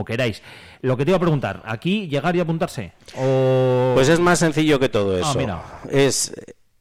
[0.00, 0.42] como queráis.
[0.80, 2.92] Lo que te iba a preguntar, ¿aquí llegar y apuntarse?
[3.16, 3.92] ¿O...
[3.94, 5.38] Pues es más sencillo que todo Ah, eso.
[5.38, 5.62] mira.
[5.90, 6.32] Es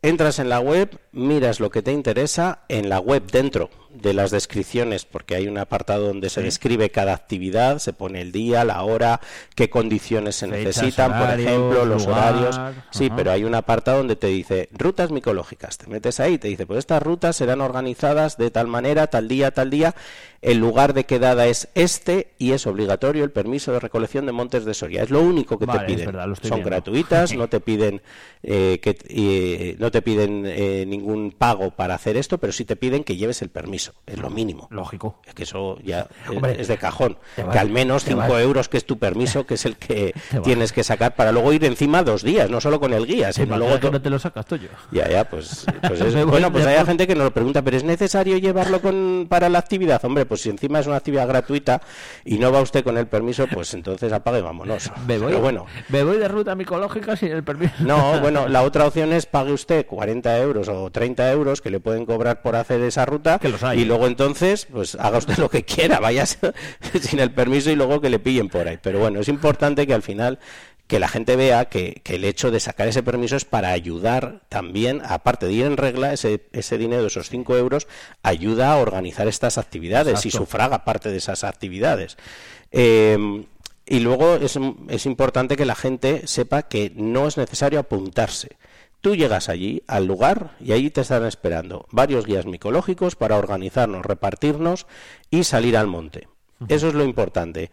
[0.01, 4.31] entras en la web, miras lo que te interesa en la web dentro de las
[4.31, 8.83] descripciones, porque hay un apartado donde se describe cada actividad, se pone el día, la
[8.83, 9.19] hora,
[9.55, 12.61] qué condiciones se Fechas, necesitan, por ejemplo, los lugar, horarios.
[12.91, 13.15] Sí, ajá.
[13.15, 15.77] pero hay un apartado donde te dice rutas micológicas.
[15.77, 19.27] Te metes ahí y te dice, pues estas rutas serán organizadas de tal manera, tal
[19.27, 19.95] día, tal día.
[20.41, 24.63] El lugar de quedada es este y es obligatorio el permiso de recolección de montes
[24.63, 25.03] de Soria.
[25.03, 26.05] Es lo único que Vale, te piden.
[26.05, 26.69] verdad, Son viendo.
[26.69, 28.01] gratuitas, no te piden
[28.43, 32.77] eh, que eh, no te piden eh, ningún pago para hacer esto, pero sí te
[32.77, 33.88] piden que lleves el permiso.
[34.05, 34.67] Es lo mínimo.
[34.71, 35.19] Lógico.
[35.25, 37.17] Es que eso ya es- Hombre, es de cajón.
[37.35, 38.43] Que al menos te 5 vale.
[38.43, 41.63] euros, que es tu permiso, que es el que tienes que sacar para luego ir
[41.65, 44.45] encima dos días, no solo con el guía, sino luego que no te lo sacas,
[44.45, 44.67] Toño.
[44.91, 47.83] ya, ya, pues, pues es- bueno, pues hay gente que nos lo pregunta, pero ¿es
[47.83, 50.03] necesario llevarlo con, para la actividad?
[50.05, 51.81] Hombre, pues si encima es una actividad gratuita
[52.25, 54.91] y no va usted con el permiso, pues entonces apague vámonos.
[55.07, 57.73] Me voy, Pero bueno, me voy de ruta micológica sin el permiso.
[57.79, 61.79] no, bueno, la otra opción es pague usted 40 euros o 30 euros que le
[61.79, 65.49] pueden cobrar por hacer esa ruta Que los y luego entonces, pues haga usted lo
[65.49, 66.25] que quiera, vaya
[67.01, 68.77] sin el permiso y luego que le pillen por ahí.
[68.81, 70.39] Pero bueno, es importante que al final
[70.87, 74.41] que la gente vea que, que el hecho de sacar ese permiso es para ayudar
[74.49, 77.87] también, aparte de ir en regla, ese, ese dinero, esos 5 euros,
[78.23, 82.17] ayuda a organizar estas actividades y sufraga parte de esas actividades.
[82.71, 83.45] Eh,
[83.85, 88.57] y luego es, es importante que la gente sepa que no es necesario apuntarse.
[89.01, 94.05] Tú llegas allí, al lugar, y allí te están esperando varios guías micológicos para organizarnos,
[94.05, 94.87] repartirnos
[95.29, 96.27] y salir al monte.
[96.67, 97.71] Eso es lo importante.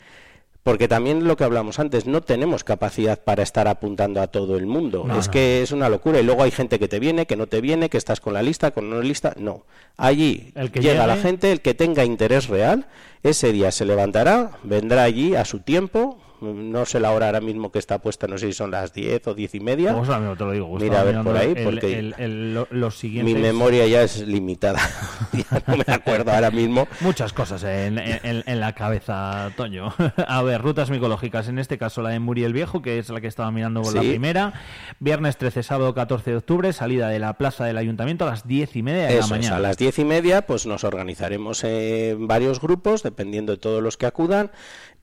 [0.67, 4.67] Porque también lo que hablamos antes, no tenemos capacidad para estar apuntando a todo el
[4.67, 5.05] mundo.
[5.07, 5.33] No, es no.
[5.33, 6.19] que es una locura.
[6.19, 8.43] Y luego hay gente que te viene, que no te viene, que estás con la
[8.43, 9.33] lista, con no lista.
[9.39, 9.65] No.
[9.97, 12.89] Allí El que llega la gente, el que tenga interés real,
[13.23, 16.19] ese día se levantará, vendrá allí a su tiempo.
[16.41, 19.27] No sé la hora ahora mismo que está puesta, no sé si son las 10
[19.29, 19.95] o 10 y media.
[19.97, 20.79] Pues ahora mismo te lo digo.
[20.79, 23.34] Mira, a ver por ahí, el- porque el- el- lo- los siguientes...
[23.34, 24.80] Mi memoria ya es limitada.
[25.33, 26.86] ya no me acuerdo ahora mismo.
[27.01, 29.95] Muchas cosas en, en- en la cabeza, Toño.
[30.29, 31.48] A ver, rutas micológicas.
[31.48, 34.01] En este caso, la de Muriel Viejo, que es la que estaba mirando por la
[34.01, 34.53] primera.
[35.01, 38.77] Viernes 13, sábado 14 de octubre, salida de la plaza del ayuntamiento a las 10
[38.77, 39.57] y media de la es, mañana.
[39.57, 43.97] a las diez y media pues nos organizaremos en varios grupos, dependiendo de todos los
[43.97, 44.51] que acudan,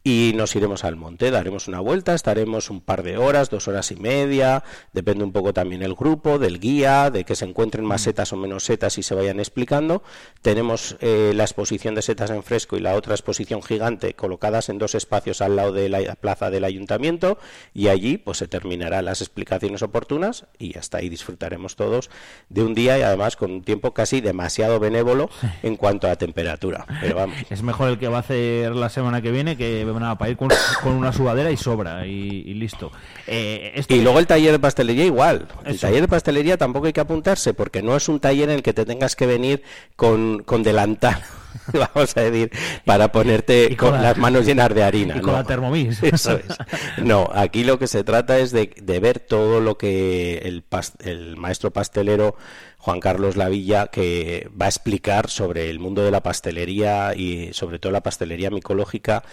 [0.03, 3.89] y nos iremos al monte, daremos una vuelta, estaremos un par de horas, dos horas
[3.91, 8.01] y media, depende un poco también el grupo, del guía, de que se encuentren más
[8.01, 10.03] setas o menos setas y se vayan explicando.
[10.41, 14.77] Tenemos eh, la exposición de setas en fresco y la otra exposición gigante colocadas en
[14.77, 17.37] dos espacios al lado de la plaza del ayuntamiento
[17.73, 22.09] y allí pues se terminarán las explicaciones oportunas y hasta ahí disfrutaremos todos
[22.49, 25.29] de un día y además con un tiempo casi demasiado benévolo
[25.63, 26.85] en cuanto a temperatura.
[26.99, 27.37] Pero vamos.
[27.49, 30.37] Es mejor el que va a hacer la semana que viene que nada, para ir
[30.37, 30.49] con,
[30.81, 32.11] con una sudadera y sobra y,
[32.45, 32.91] y listo.
[33.27, 35.47] Eh, esto- Y luego el taller de pastelería igual.
[35.65, 35.87] El Eso.
[35.87, 38.73] taller de pastelería tampoco hay que apuntarse porque no es un taller en el que
[38.73, 39.63] te tengas que venir
[39.95, 41.21] con, con delantal,
[41.73, 42.51] vamos a decir,
[42.85, 45.17] para ponerte Y con con, la- las manos llenas de harina.
[45.17, 45.37] y con no.
[45.39, 46.01] la Thermomix.
[46.03, 46.57] Eso es.
[46.97, 50.93] No, aquí lo que se trata es de, de ver todo lo que el, pas-
[51.05, 52.35] el maestro pastelero
[52.77, 57.79] Juan Carlos Lavilla que va a explicar sobre el mundo de la pastelería y sobre
[57.79, 59.23] todo la pastelería micológica,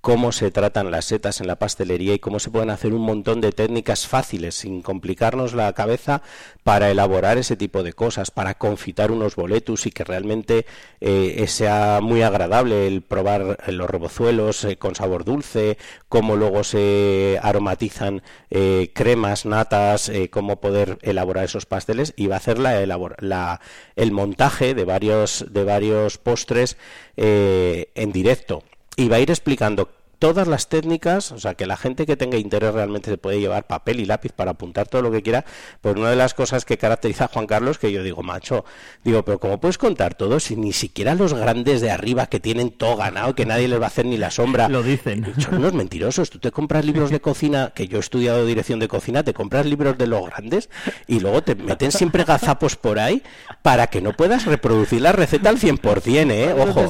[0.00, 3.40] cómo se tratan las setas en la pastelería y cómo se pueden hacer un montón
[3.40, 6.22] de técnicas fáciles sin complicarnos la cabeza
[6.62, 10.66] para elaborar ese tipo de cosas, para confitar unos boletus y que realmente
[11.00, 16.62] eh, sea muy agradable el probar eh, los rebozuelos eh, con sabor dulce, cómo luego
[16.64, 22.84] se aromatizan eh, cremas, natas, cómo poder elaborar esos pasteles y va a hacer la,
[23.18, 23.60] la-
[23.96, 26.76] el montaje de varios, de varios postres
[27.16, 28.62] en directo
[28.98, 32.38] y va a ir explicando todas las técnicas, o sea, que la gente que tenga
[32.38, 35.44] interés realmente se puede llevar papel y lápiz para apuntar todo lo que quiera,
[35.80, 38.64] pues una de las cosas que caracteriza a Juan Carlos, que yo digo, macho,
[39.04, 42.70] digo, pero ¿cómo puedes contar todo si ni siquiera los grandes de arriba que tienen
[42.70, 44.68] todo ganado, que nadie les va a hacer ni la sombra?
[44.68, 45.32] Lo dicen.
[45.38, 46.30] Son unos mentirosos.
[46.30, 49.66] Tú te compras libros de cocina, que yo he estudiado dirección de cocina, te compras
[49.66, 50.68] libros de los grandes
[51.06, 53.22] y luego te meten siempre gazapos por ahí
[53.62, 56.54] para que no puedas reproducir la receta al 100%, ¿eh?
[56.58, 56.80] Ojo.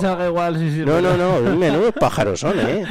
[0.86, 2.86] No, no, no, menudos pájaros son, ¿eh?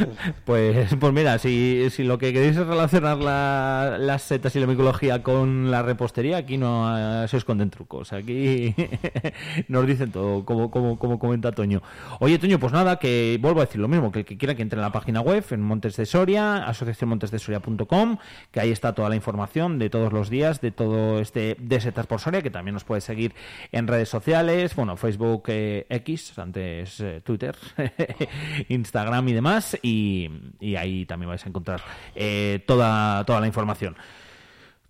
[0.45, 4.67] Pues, pues mira, si, si lo que queréis es relacionar la- las setas y la
[4.67, 8.13] micología con la repostería, aquí no eh, se esconden trucos.
[8.13, 8.73] Aquí
[9.67, 11.81] nos dicen todo, como, como, como comenta Toño.
[12.19, 14.61] Oye, Toño, pues nada, que vuelvo a decir lo mismo, que el que quiera que
[14.61, 18.17] entre en la página web, en Montes de Soria, asociacionmontesdesoria.com,
[18.51, 22.07] que ahí está toda la información de todos los días, de todo este de setas
[22.07, 23.33] por Soria, que también nos puede seguir
[23.71, 27.55] en redes sociales, bueno, Facebook, eh, X, antes eh, Twitter,
[28.69, 29.77] Instagram y demás.
[29.81, 30.16] Y,
[30.59, 31.81] y, ahí también vais a encontrar
[32.15, 33.95] eh, toda, toda la información.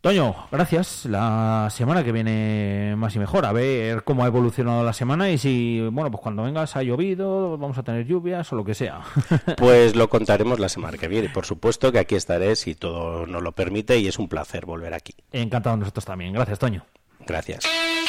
[0.02, 1.06] Toño, gracias.
[1.06, 3.46] La semana que viene más y mejor.
[3.46, 7.58] A ver cómo ha evolucionado la semana y si, bueno, pues cuando vengas ha llovido,
[7.58, 9.02] vamos a tener lluvias o lo que sea.
[9.58, 11.30] Pues lo contaremos la semana que viene.
[11.30, 14.94] Por supuesto que aquí estaré si todo nos lo permite y es un placer volver
[14.94, 15.16] aquí.
[15.32, 16.32] Encantado nosotros también.
[16.32, 16.86] Gracias, Toño.
[17.28, 17.66] Gracias.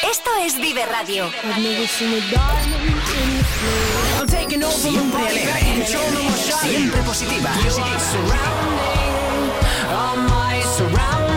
[0.08, 1.28] Esto es Vive Radio.
[4.70, 5.86] Siempre alegre,
[6.62, 7.50] siempre positiva.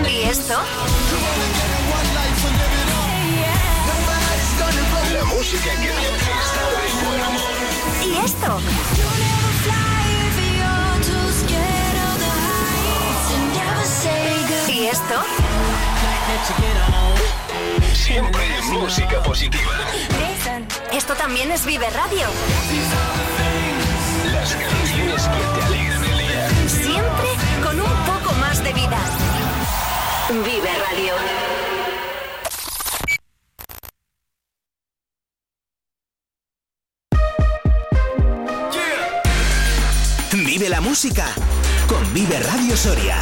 [0.08, 0.60] ¿Y esto?
[5.12, 5.92] La música que.
[8.06, 8.62] ¿Y esto?
[14.72, 15.24] ¿Y esto?
[18.02, 19.72] Siempre música positiva.
[20.92, 22.26] Esto también es Vive Radio.
[24.34, 26.50] Las canciones que te alegran el día.
[26.68, 27.30] Siempre
[27.64, 28.98] con un poco más de vida.
[30.30, 31.14] Vive Radio.
[40.34, 41.28] Vive la música
[41.88, 43.18] con Vive Radio Soria.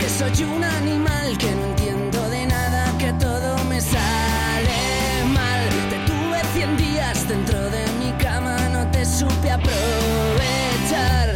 [0.00, 4.80] Que soy un animal que no entiendo de nada, que todo me sale
[5.26, 5.62] mal.
[5.90, 11.28] Te tuve 100 días dentro de mi cama, no te supe aprovechar.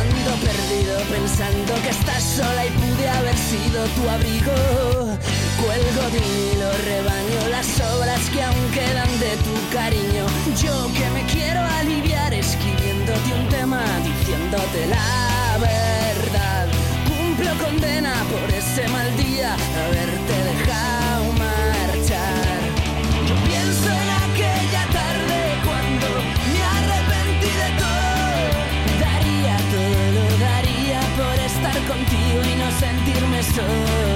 [0.00, 4.54] Ando perdido pensando que estás sola y pude haber sido tu abrigo.
[5.62, 10.24] Cuelgo de hilo, rebaño las obras que aún quedan de tu cariño.
[10.62, 15.93] Yo que me quiero aliviar escribiéndote un tema, diciéndote la verdad.
[17.64, 22.60] Condena por ese mal día, haberte dejado marchar.
[23.26, 26.08] Yo pienso en aquella tarde cuando
[26.52, 28.50] me arrepentí de todo.
[29.00, 34.13] Daría todo, daría por estar contigo y no sentirme solo.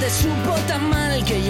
[0.00, 1.47] Te supo tan mal que yo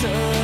[0.00, 0.39] sentirme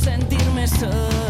[0.00, 1.29] sentirme solo.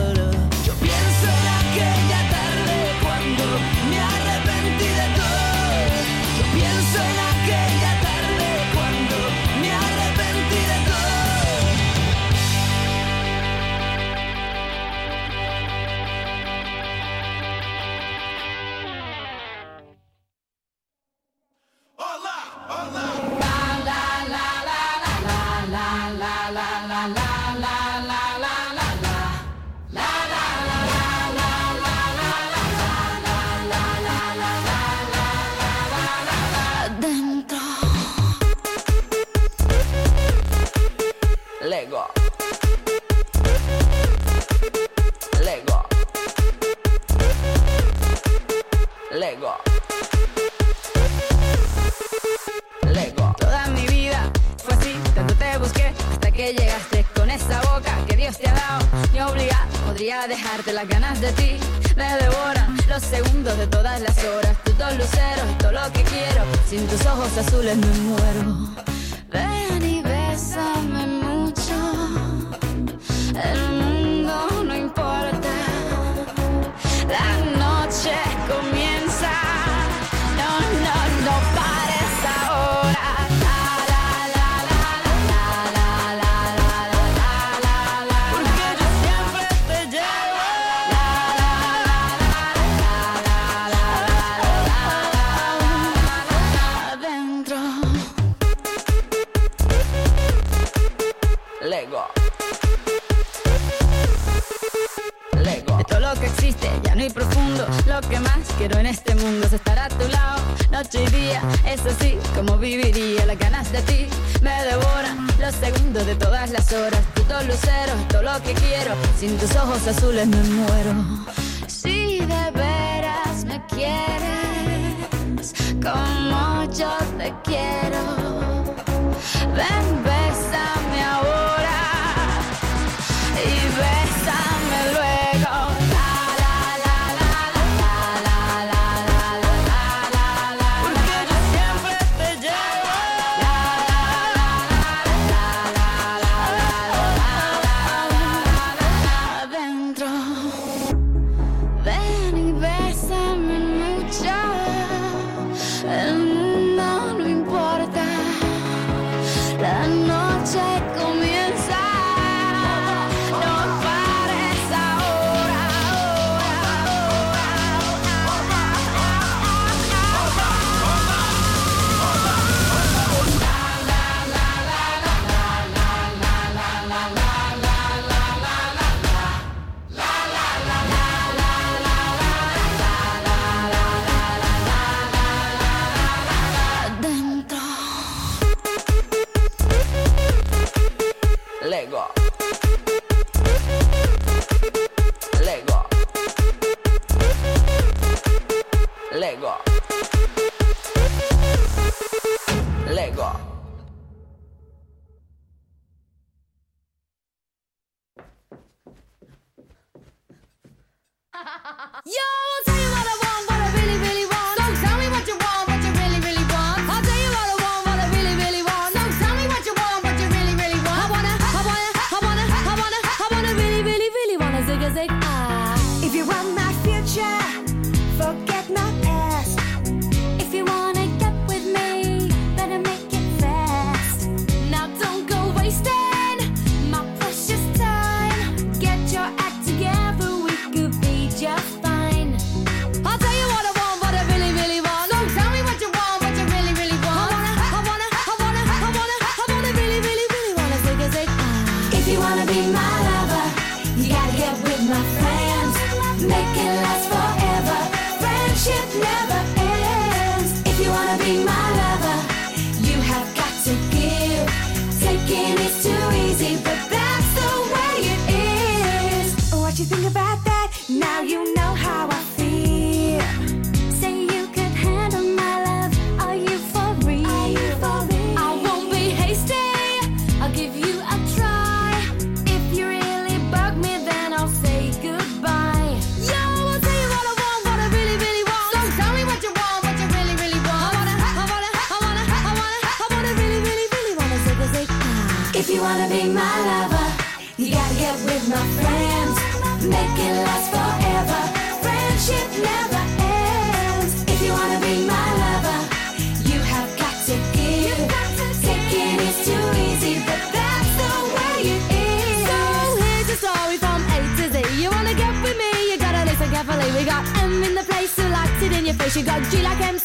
[319.10, 319.99] she got G like MC.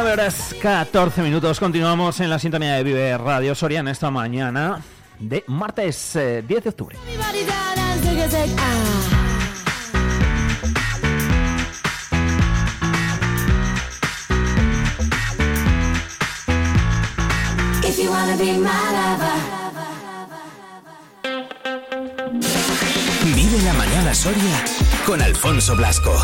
[0.00, 1.58] 9 horas 14 minutos.
[1.58, 4.80] Continuamos en la sintonía de Vive Radio Soria en esta mañana
[5.18, 6.96] de martes eh, 10 de octubre.
[23.34, 24.64] Vive la mañana Soria
[25.04, 26.14] con Alfonso Blasco.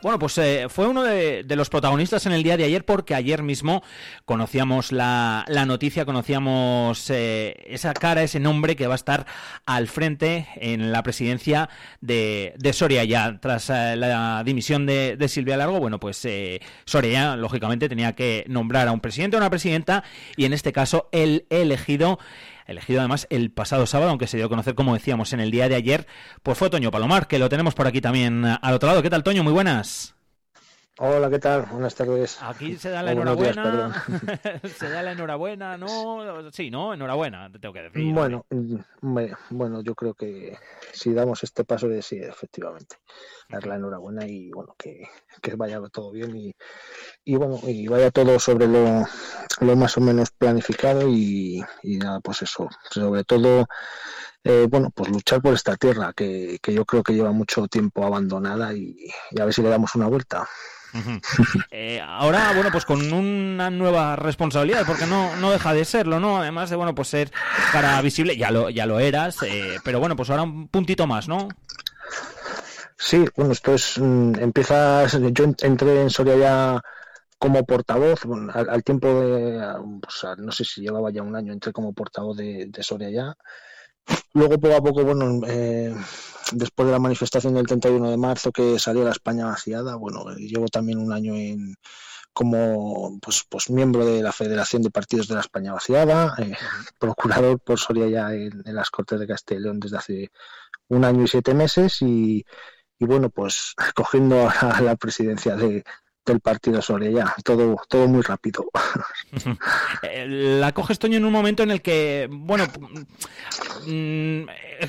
[0.00, 3.42] Bueno, pues eh, fue uno de, los protagonistas en el día de ayer porque ayer
[3.42, 3.82] mismo
[4.24, 9.26] conocíamos la, noticia, conocíamos eh, esa cara, ese nombre que va a estar
[9.66, 11.68] al frente en la presidencia
[12.00, 13.40] de, Soria ya.
[13.40, 18.86] Tras eh, la dimisión de, Silvia Largo, bueno, pues eh, Soria lógicamente tenía que nombrar
[18.86, 20.04] a un presidente o una presidenta
[20.36, 22.20] y en este caso el elegido
[22.68, 25.68] elegido además el pasado sábado, aunque se dio a conocer, como decíamos, en el día
[25.68, 26.06] de ayer,
[26.42, 29.02] pues fue Toño Palomar, que lo tenemos por aquí también eh, al otro lado.
[29.02, 29.42] ¿Qué tal, Toño?
[29.42, 30.17] Muy buenas.
[31.00, 31.62] Hola, ¿qué tal?
[31.70, 32.38] Buenas tardes.
[32.42, 34.04] Aquí se da la días, enhorabuena.
[34.76, 36.50] se da la enhorabuena, ¿no?
[36.50, 36.92] Sí, ¿no?
[36.92, 38.12] Enhorabuena, te tengo que decir.
[38.12, 38.76] Bueno, mm,
[39.50, 40.58] bueno, yo creo que
[40.92, 42.96] si damos este paso de sí, efectivamente,
[43.48, 45.08] dar la enhorabuena y bueno, que,
[45.40, 46.52] que vaya todo bien y,
[47.24, 49.06] y bueno, y vaya todo sobre lo,
[49.60, 53.66] lo más o menos planificado y, y nada, pues eso, sobre todo,
[54.42, 58.04] eh, bueno, pues luchar por esta tierra que, que yo creo que lleva mucho tiempo
[58.04, 58.96] abandonada y,
[59.30, 60.48] y a ver si le damos una vuelta.
[61.70, 66.38] Eh, ahora, bueno, pues con una nueva responsabilidad, porque no, no deja de serlo, ¿no?
[66.38, 67.30] Además de, bueno, pues ser
[67.72, 71.28] cara visible, ya lo, ya lo eras, eh, pero bueno, pues ahora un puntito más,
[71.28, 71.48] ¿no?
[72.96, 76.80] Sí, bueno, esto es, mm, empieza, yo en- entré en Soria ya
[77.38, 79.60] como portavoz, bueno, al, al tiempo de,
[80.02, 83.34] pues, no sé si llevaba ya un año, entré como portavoz de, de Soria ya.
[84.34, 85.94] Luego poco a poco, bueno, eh,
[86.52, 90.66] después de la manifestación del 31 de marzo que salió la España vaciada, bueno, llevo
[90.68, 91.76] también un año en
[92.32, 96.54] como pues, pues miembro de la Federación de Partidos de la España Vaciada, eh,
[97.00, 100.30] procurador por Soria ya en, en las Cortes de León desde hace
[100.88, 102.44] un año y siete meses y,
[102.98, 105.84] y bueno, pues cogiendo ahora la presidencia de,
[106.32, 108.70] del partido Soria ya, todo, todo muy rápido.
[110.26, 112.64] La coges, Toño, en un momento en el que, bueno,
[113.86, 114.42] mm,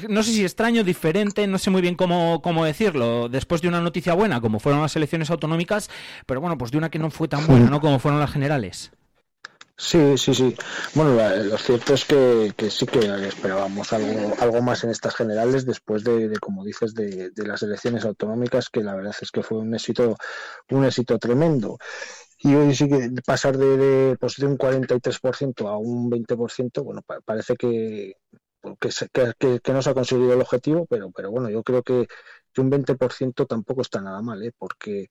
[0.10, 3.82] no sé si extraño, diferente, no sé muy bien cómo, cómo decirlo, después de una
[3.82, 5.90] noticia buena, como fueron las elecciones autonómicas,
[6.26, 7.82] pero bueno, pues de una que no fue tan buena, ¿no?
[7.82, 8.92] Como fueron las generales.
[9.82, 10.56] Sí, sí, sí.
[10.94, 11.16] Bueno,
[11.46, 16.30] lo cierto es que, sí que esperábamos algo, algo más en estas generales después de,
[16.42, 20.18] como dices, de, de las elecciones autonómicas, que la verdad es que fue un éxito,
[20.72, 21.78] un éxito tremendo.
[22.40, 27.02] Y hoy sí que pasar de, de, pues de un 43% a un 20%, bueno,
[27.04, 27.56] pa- parece
[28.92, 31.84] se- que, que- que no se ha conseguido el objetivo, pero, pero bueno, yo creo
[31.84, 32.08] que,
[32.54, 34.52] que un 20% tampoco está nada mal, ¿eh?
[34.58, 35.08] porque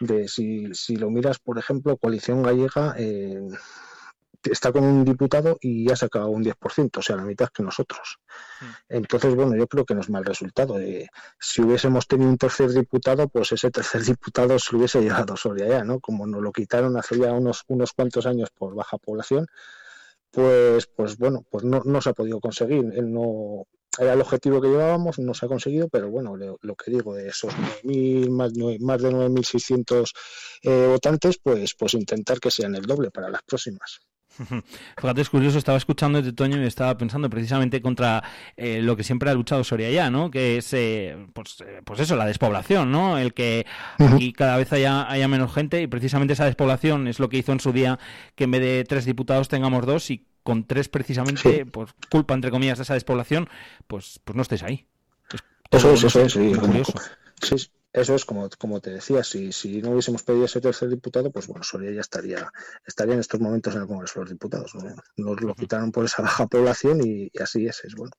[0.00, 3.40] de, si, si lo miras, por ejemplo, Coalición Gallega eh,
[4.44, 8.18] está con un diputado y ha sacado un 10%, o sea, la mitad que nosotros.
[8.88, 10.78] Entonces, bueno, yo creo que no es mal resultado.
[10.80, 11.08] Eh,
[11.40, 15.66] si hubiésemos tenido un tercer diputado, pues ese tercer diputado se lo hubiese llevado Soria
[15.68, 16.00] ya, ¿no?
[16.00, 19.46] Como nos lo quitaron hace ya unos, unos cuantos años por baja población,
[20.30, 22.84] pues, pues bueno, pues no, no se ha podido conseguir.
[23.02, 23.64] No,
[23.98, 27.14] era el objetivo que llevábamos, no se ha conseguido, pero bueno, lo, lo que digo,
[27.14, 30.12] de esos 9.000, más, nueve- más de 9.600
[30.62, 34.00] eh, votantes, pues, pues intentar que sean el doble para las próximas.
[35.00, 38.22] Fíjate, es curioso, estaba escuchando este Toño y estaba pensando precisamente contra
[38.56, 40.30] eh, lo que siempre ha luchado Soria ya, ¿no?
[40.30, 43.18] Que es, eh, pues, eh, pues eso, la despoblación, ¿no?
[43.18, 43.66] El que
[43.98, 47.52] aquí cada vez haya, haya menos gente y precisamente esa despoblación es lo que hizo
[47.52, 47.98] en su día
[48.34, 51.64] que en vez de tres diputados tengamos dos y con tres precisamente, Sí.
[51.64, 53.48] por culpa, entre comillas, de esa despoblación,
[53.86, 54.86] pues, pues no estés ahí.
[55.30, 55.42] Es
[55.80, 56.32] Eso es, eso es.
[56.32, 56.94] sí, curioso.
[57.42, 57.56] sí,
[57.92, 61.46] eso es como, como te decía, si, si no hubiésemos pedido ese tercer diputado, pues
[61.46, 62.52] bueno, Soria ya estaría,
[62.86, 64.74] estaría en estos momentos en el Congreso de los Diputados.
[64.74, 64.94] ¿no?
[65.16, 68.12] Nos lo quitaron por esa baja población y, y así es, es bueno.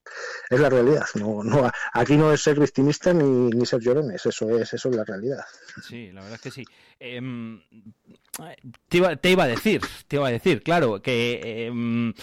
[0.49, 1.05] Es la realidad.
[1.15, 4.95] No, no, aquí no es ser victimista ni, ni ser llorones, eso es, eso es
[4.95, 5.43] la realidad.
[5.87, 6.65] Sí, la verdad es que sí.
[6.99, 7.61] Em,
[8.87, 12.13] te, iba, te iba a decir, te iba a decir, claro, que em,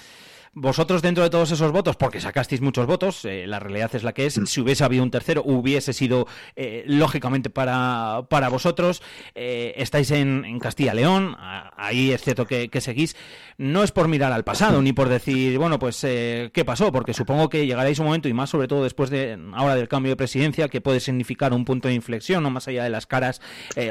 [0.58, 4.14] vosotros dentro de todos esos votos, porque sacasteis muchos votos, eh, la realidad es la
[4.14, 9.02] que es, si hubiese habido un tercero, hubiese sido eh, lógicamente para, para vosotros,
[9.34, 13.16] eh, estáis en, en Castilla-León, ahí es cierto que, que seguís,
[13.58, 16.90] no es por mirar al pasado, ni por decir, bueno, pues, eh, ¿qué pasó?
[16.90, 20.12] Porque supongo que llegaréis un momento, y más sobre todo después de ahora del cambio
[20.12, 23.42] de presidencia, que puede significar un punto de inflexión, no más allá de las caras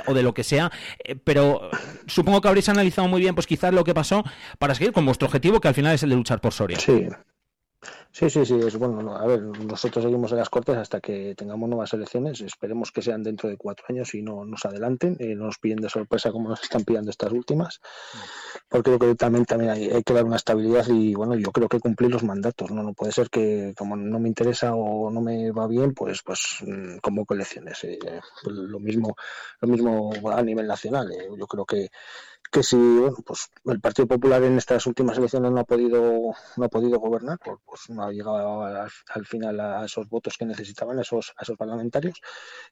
[0.07, 0.71] o de lo que sea,
[1.23, 1.69] pero
[2.07, 4.23] supongo que habréis analizado muy bien, pues quizás lo que pasó
[4.57, 7.07] para seguir con vuestro objetivo, que al final es el de luchar por Sí.
[8.11, 9.01] Sí, sí, sí, es bueno.
[9.01, 12.39] no, A ver, nosotros seguimos en las Cortes hasta que tengamos nuevas elecciones.
[12.39, 15.81] Esperemos que sean dentro de cuatro años y no nos adelanten, eh, no nos pillen
[15.81, 17.81] de sorpresa como nos están pillando estas últimas,
[18.69, 21.81] porque creo que también, también hay, que dar una estabilidad y bueno, yo creo que
[21.81, 22.71] cumplir los mandatos.
[22.71, 26.21] No, no puede ser que como no me interesa o no me va bien, pues,
[26.23, 27.83] pues mm, convoco elecciones.
[27.83, 27.99] eh,
[28.45, 29.15] lo mismo,
[29.59, 31.11] lo mismo a nivel nacional.
[31.11, 31.89] eh, yo creo que
[32.55, 36.01] que si bueno, pues el Partido Popular en estas últimas elecciones no ha podido
[36.57, 40.37] no ha podido gobernar, pues, pues no ha llegado al, al final a esos votos
[40.37, 42.21] que necesitaban esos a esos parlamentarios.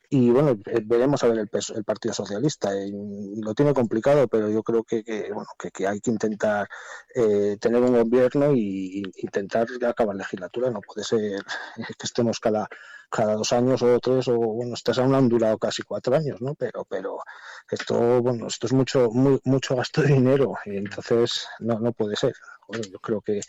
[0.09, 2.91] Y bueno eh, veremos a ver el, pes- el Partido Socialista eh,
[3.41, 6.67] lo tiene complicado, pero yo creo que, bueno que, hay que intentar
[7.15, 11.43] eh, tener un gobierno y intentar acabar legislatura, no puede ser
[11.75, 12.67] que estemos cada
[13.13, 16.55] cada dos años o tres o bueno estas aún han durado casi cuatro años no
[16.55, 17.19] pero pero
[17.69, 22.15] esto bueno esto es mucho muy, mucho gasto de dinero y entonces no no puede
[22.15, 22.33] ser.
[22.61, 23.41] Joder, yo creo que,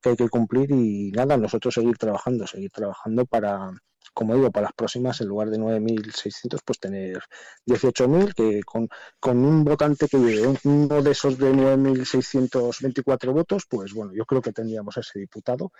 [0.00, 3.70] que hay que cumplir y nada nosotros seguir trabajando seguir trabajando para
[4.14, 7.22] como digo para las próximas en lugar de 9.600 pues tener
[7.66, 8.88] 18.000 que con,
[9.20, 14.40] con un votante que lleve uno de esos de 9.624 votos pues bueno yo creo
[14.40, 15.72] que tendríamos ese diputado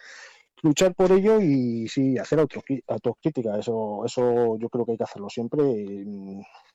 [0.63, 3.59] luchar por ello y sí hacer autocrítica.
[3.59, 5.63] Eso eso yo creo que hay que hacerlo siempre.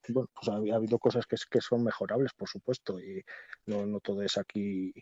[0.09, 3.23] Bueno pues ha, ha habido cosas que, que son mejorables por supuesto y
[3.67, 4.93] no, no todo es aquí.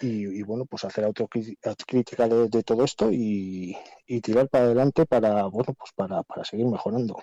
[0.00, 5.44] Y, bueno pues hacer autocrítica de, de todo esto y, y tirar para adelante para
[5.46, 7.16] bueno pues para, para seguir mejorando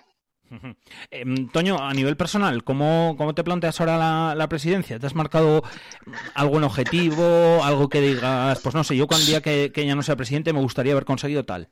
[1.10, 4.98] Em, Toño, a nivel personal, ¿cómo, cómo te planteas ahora la, presidencia?
[4.98, 5.62] ¿Te has marcado
[6.34, 10.02] algún objetivo, algo que digas, pues no sé, yo cuando día que, que ya no
[10.02, 11.70] sea presidente me gustaría haber conseguido tal?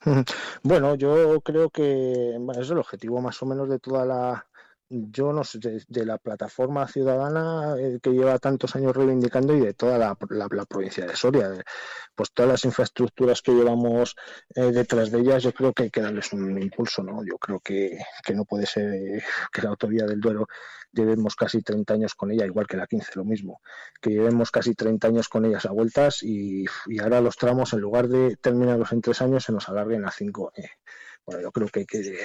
[0.62, 4.46] Bueno, yo creo que es el objetivo más o menos de toda la,
[4.88, 9.74] yo no sé, de, la plataforma ciudadana eh, que lleva tantos años reivindicando y de
[9.74, 11.50] toda la, la- provincia de Soria.
[12.14, 14.16] Pues todas las infraestructuras que llevamos
[14.54, 17.24] eh, detrás de ellas, yo creo que hay que darles un impulso, ¿no?
[17.24, 19.22] Yo creo que, que no puede ser eh,
[19.52, 20.46] que la autovía del Duero
[20.92, 23.60] llevemos casi 30 años con ella, igual que la 15, lo mismo,
[24.00, 27.80] que llevemos casi 30 años con ellas a vueltas y, y ahora los tramos, en
[27.80, 30.52] lugar de terminarlos en tres años, se nos alarguen a cinco.
[31.26, 31.42] Eh.
[31.42, 32.18] Bueno, yo creo que hay que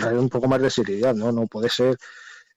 [0.00, 1.32] darle un poco más de seriedad, ¿no?
[1.32, 1.96] No puede ser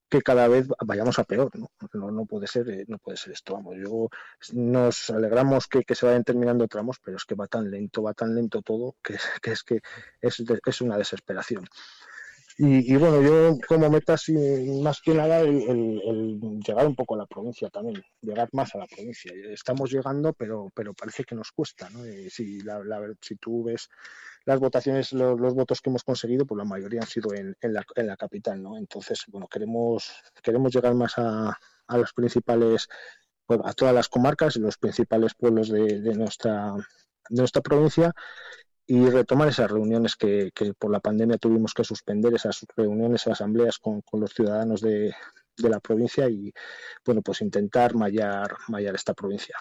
[0.10, 1.70] que cada vez vayamos a peor, ¿no?
[1.94, 3.76] No, no puede ser, eh, no puede ser esto, vamos.
[3.78, 4.10] Yo
[4.54, 8.36] nos alegramos que, se vayan terminando tramos, pero es que va tan lento, va tan
[8.36, 9.16] lento todo, que,
[9.52, 9.82] es- que
[10.66, 11.66] es una desesperación.
[12.60, 14.16] Y, bueno, yo como meta,
[14.82, 18.88] más que nada, el, llegar un poco a la provincia también, llegar más a la
[18.88, 19.32] provincia.
[19.52, 22.08] Estamos llegando, pero, pero parece que nos cuesta, ¿no?
[22.08, 23.90] Y si, la, la- si tú ves
[24.48, 27.86] las votaciones, los, votos que hemos conseguido, pues la mayoría han sido en, en la,
[27.96, 28.78] en la capital, ¿no?
[28.78, 30.10] Entonces, bueno, queremos,
[30.42, 31.54] queremos llegar más a,
[31.86, 32.88] a los principales,
[33.46, 36.74] pues, a todas las comarcas y los principales pueblos de, de nuestra,
[37.30, 38.14] de nuestra provincia
[38.86, 43.34] y retomar esas reuniones que, que por la pandemia tuvimos que suspender, esas reuniones, esas
[43.34, 45.14] asambleas con, con los ciudadanos de,
[45.58, 46.54] de la provincia y,
[47.06, 49.58] bueno, pues intentar mallar, mallar esta provincia.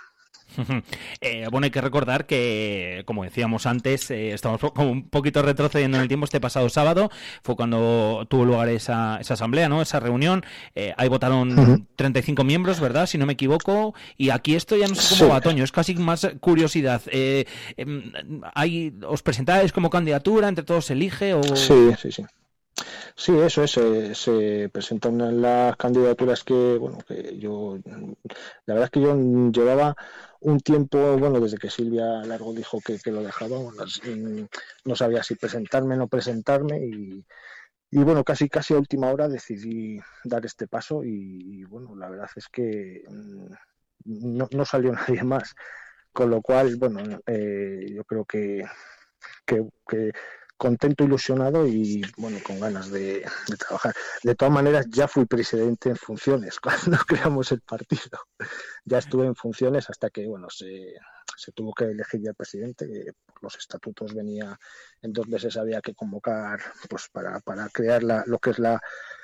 [1.20, 5.96] Eh, bueno, hay que recordar que, como decíamos antes, eh, estamos como un poquito retrocediendo
[5.96, 6.24] en el tiempo.
[6.24, 7.10] Este pasado sábado
[7.42, 9.82] fue cuando tuvo lugar esa, esa asamblea, ¿no?
[9.82, 10.44] Esa reunión.
[10.74, 11.84] Eh, ahí votaron Ujú.
[11.96, 13.06] 35 miembros, ¿verdad?
[13.06, 13.94] Si no me equivoco.
[14.16, 15.34] Y aquí esto ya no sé cómo Sí.
[15.34, 15.64] va, Toño.
[15.64, 17.00] Es casi más curiosidad.
[17.06, 18.12] Eh, em,
[18.54, 20.48] hay, ¿Os presentáis como candidatura?
[20.48, 21.34] ¿Entre todos se elige?
[21.34, 21.42] O...
[21.42, 22.24] Sí, sí, sí.
[23.14, 23.70] Sí, eso es.
[23.70, 27.78] Se, se presentan las candidaturas que, bueno, que yo,
[28.66, 29.16] la verdad es que yo
[29.50, 29.96] llevaba
[30.40, 33.58] un tiempo, bueno, desde que Silvia Largo dijo que, lo dejaba,
[34.84, 37.24] no sabía si presentarme o no presentarme y,
[37.90, 42.30] y bueno, casi casi a última hora decidí dar este paso y, bueno, la verdad
[42.36, 43.46] es que mm,
[44.36, 45.54] no, no salió nadie más,
[46.12, 48.64] con lo cual, bueno, eh, yo creo que,
[49.46, 50.12] que
[50.56, 53.24] contento, ilusionado y bueno, con ganas de,
[53.58, 53.94] trabajar.
[54.22, 58.20] De todas maneras, ya fui presidente en funciones cuando creamos el partido.
[58.84, 60.94] Ya estuve en funciones hasta que bueno se,
[61.36, 63.14] se tuvo que elegir ya el presidente.
[63.40, 64.58] los estatutos venía
[65.02, 68.80] en dos meses había que convocar pues para, para crear la, lo que es la,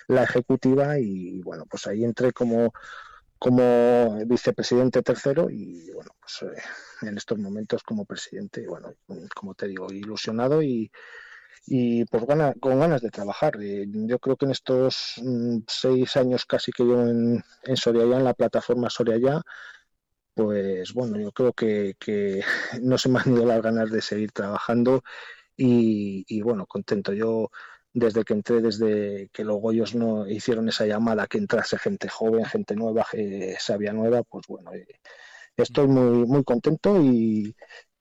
[0.09, 2.73] la ejecutiva y bueno, pues ahí entré como
[3.43, 6.63] como vicepresidente tercero y bueno, pues eh,
[7.09, 8.95] en estos momentos como presidente, bueno,
[9.35, 10.93] como te digo, ilusionado y,
[11.67, 12.25] y pues
[12.61, 13.55] con ganas de trabajar.
[13.61, 18.17] Eh, yo creo que en estos mm, seis años casi que llevo en, en Soriaya,
[18.19, 19.43] en la plataforma Soriaya,
[20.35, 22.43] pues bueno, yo creo que, que
[22.83, 25.03] no se me han ido las ganas de seguir trabajando
[25.57, 27.13] y, y bueno, contento.
[27.15, 27.51] Yo
[27.93, 32.45] desde que entré, desde que los Goyos no hicieron esa llamada que entrase gente joven,
[32.45, 34.87] gente nueva, eh, sabia nueva, pues bueno, eh,
[35.57, 37.55] estoy muy, muy contento y,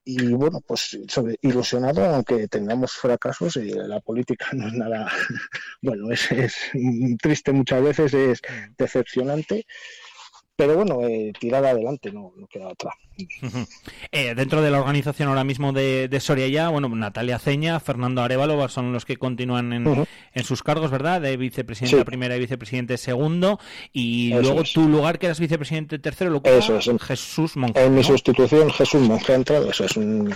[0.03, 5.11] y bueno, pues sobre, ilusionado, aunque tengamos fracasos, y la política no es nada,
[5.81, 6.55] bueno, es, es
[7.21, 8.41] triste muchas veces, es
[8.77, 9.65] decepcionante,
[10.55, 12.93] pero bueno, eh, tirar adelante, no, no queda otra.
[14.11, 18.21] Eh, dentro de la organización ahora mismo de, de Soria ya, bueno, Natalia Ceña, Fernando
[18.21, 21.21] Arevalo son los que continúan en, en sus cargos, ¿verdad?
[21.21, 22.03] De vicepresidente Sí.
[22.03, 23.59] primera y vicepresidente segundo.
[23.91, 24.73] Y Eso luego es.
[24.73, 26.89] tu lugar, que eras vicepresidente tercero, lo ocupa Eso es.
[27.01, 27.83] Jesús Monge.
[27.83, 30.33] En mi sustitución, Jesús Monge ha entrado, eso es un,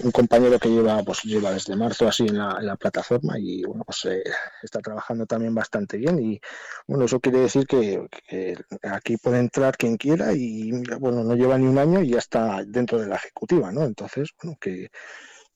[0.00, 3.62] un compañero que lleva, pues lleva desde marzo así en la, en la plataforma y
[3.64, 4.22] bueno, pues eh,
[4.62, 6.40] está trabajando también bastante bien y
[6.86, 8.56] bueno, eso quiere decir que, que
[8.90, 12.62] aquí puede entrar quien quiera y bueno, no lleva ni un año y ya está
[12.64, 13.84] dentro de la ejecutiva, ¿no?
[13.84, 14.88] Entonces, bueno, que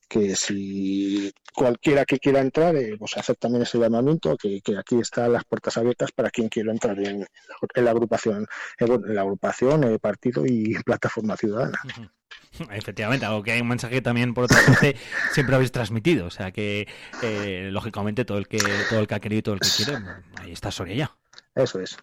[0.07, 4.99] que si cualquiera que quiera entrar, eh, pues hacer también ese llamamiento, que, que aquí
[4.99, 7.25] están las puertas abiertas para quien quiera entrar en,
[7.75, 8.45] en la agrupación,
[8.79, 11.77] en la agrupación, eh, partido y plataforma ciudadana.
[12.71, 14.95] Efectivamente, algo que hay un mensaje también por otra parte
[15.31, 16.87] siempre habéis transmitido, o sea que
[17.21, 19.99] eh, lógicamente todo el que todo el que ha querido y todo el que quiere,
[20.37, 21.15] ahí está Soria ya.
[21.55, 21.97] Eso es.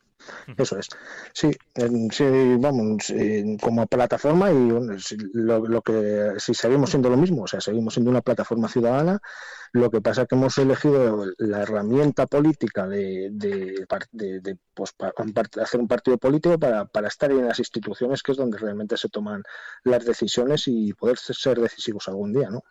[0.56, 0.88] Eso es.
[1.32, 2.24] Sí, en- sí,
[2.58, 7.42] vamos, en- como plataforma y bueno, si, lo, lo que si seguimos siendo lo mismo,
[7.44, 9.20] o sea, seguimos siendo una plataforma ciudadana,
[9.72, 14.92] lo que pasa es que hemos elegido la herramienta política de, de, de- de, pues,
[14.92, 15.12] para
[15.62, 19.08] hacer un partido político para, para estar en las instituciones, que es donde realmente se
[19.08, 19.42] toman
[19.84, 22.62] las decisiones y poder ser decisivos algún día, ¿no?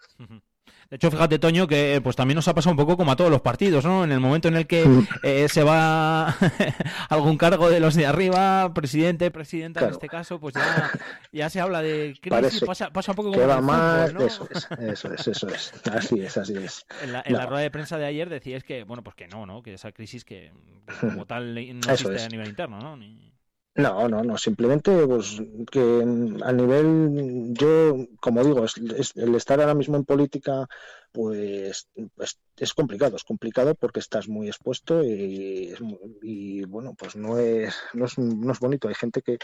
[0.92, 3.32] De hecho, fíjate, Toño, que pues también nos ha pasado un poco como a todos
[3.32, 4.04] los partidos, ¿no?
[4.04, 4.86] En el momento en el que
[5.24, 6.36] eh, se va
[7.10, 9.94] algún cargo de los de arriba, presidente, presidenta en Claro.
[9.94, 10.92] este caso, pues ya,
[11.32, 14.10] ya se habla de crisis, pasa, pasa un poco como que en va el mal,
[14.12, 14.28] fútbol, ¿no?
[14.28, 16.86] eso es, eso es, eso es, así es, así es.
[17.02, 17.50] En la, en la No.
[17.52, 19.64] rueda de prensa de ayer decíais que, bueno, pues que no, ¿no?
[19.64, 20.52] Que esa crisis que
[20.88, 22.26] que como tal no Eso existe es.
[22.26, 22.98] a nivel interno, ¿no?
[22.98, 23.31] Ni-
[23.74, 26.02] No, no, no, simplemente pues que
[26.44, 28.76] a nivel, yo, como digo, es,
[29.16, 30.68] el estar ahora mismo en política,
[31.14, 35.74] pues, pues, es complicado, es complicado porque estás muy expuesto y,
[36.22, 39.38] y, bueno, pues no es, no es, no es bonito, hay gente que,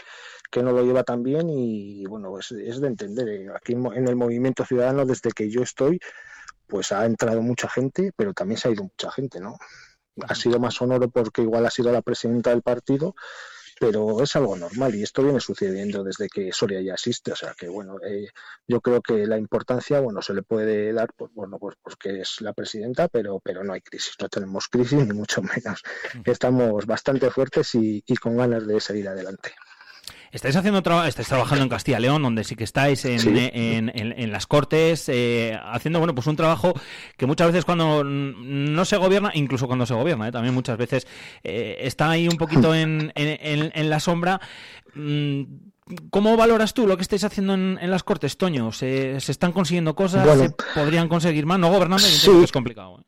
[0.50, 4.16] que no lo lleva tan bien y bueno, es, es de entender, aquí en el
[4.16, 6.00] movimiento ciudadano desde que yo estoy,
[6.66, 9.56] pues ha entrado mucha gente, pero también se ha ido mucha gente, ¿no?
[10.28, 13.14] Ha sido más sonoro porque igual ha sido la presidenta del partido,
[13.80, 17.54] pero es algo normal y esto viene sucediendo desde que Soria ya existe, o sea
[17.54, 18.28] que bueno, eh,
[18.66, 22.40] yo creo que la importancia, bueno, se le puede dar, pues, bueno, pues porque es
[22.40, 25.82] la presidenta, pero, pero no hay crisis, no tenemos crisis ni mucho menos,
[26.24, 29.52] estamos bastante fuertes y, y con ganas de seguir adelante.
[30.30, 33.28] Estáis haciendo tra- estáis trabajando en Castilla y León, donde sí que estáis en, Sí.
[33.34, 36.74] en, en- en las Cortes, eh, haciendo bueno pues un trabajo
[37.16, 41.06] que muchas veces cuando no se gobierna, incluso cuando se gobierna, eh, también muchas veces
[41.42, 44.40] eh, está ahí un poquito en, en- en- en la sombra.
[44.94, 45.42] Mm,
[46.10, 48.72] ¿Cómo valoras tú lo que estáis haciendo en, en las Cortes, Toño?
[48.72, 50.26] ¿Se, se están consiguiendo cosas?
[50.26, 50.42] Bueno.
[50.42, 51.58] ¿Se podrían conseguir más?
[51.58, 52.30] No gobernando, Sí.
[52.44, 53.00] es complicado.
[53.00, 53.04] ¿eh?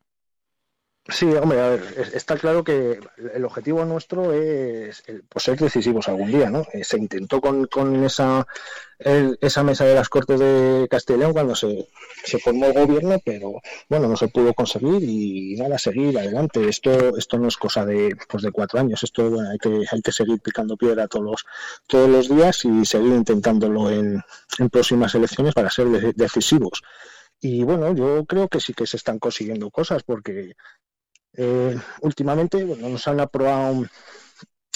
[1.07, 2.99] Sí, hombre, a ver, es- está claro que
[3.33, 6.63] el objetivo nuestro es el- pues, ser decisivos algún día, ¿no?
[6.73, 8.45] Eh, Se intentó con, con esa,
[8.99, 10.87] el- esa mesa de las Cortes de
[11.17, 11.87] León cuando se,
[12.23, 13.53] se formó el gobierno, pero
[13.89, 16.69] bueno, no se pudo conseguir y nada, seguir adelante.
[16.69, 20.11] Esto, esto no es cosa de, pues, de cuatro años, esto hay que, hay que
[20.11, 21.45] seguir picando piedra todos los,
[21.87, 24.21] todos los días y seguir intentándolo en,
[24.59, 26.83] en próximas elecciones para ser de- decisivos.
[27.41, 30.53] Y bueno, yo creo que sí que se están consiguiendo cosas porque
[31.33, 33.85] eh, últimamente bueno, nos han aprobado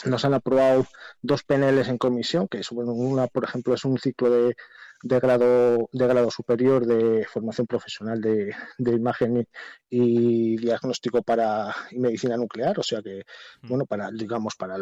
[0.05, 0.85] nos han aprobado
[1.21, 4.55] dos PNLs en comisión, que es bueno, una, por ejemplo, es un ciclo de,
[5.01, 9.47] de grado de grado superior de formación profesional de, de imagen y,
[9.89, 13.23] y diagnóstico para y medicina nuclear, o sea que
[13.63, 14.75] bueno, para digamos para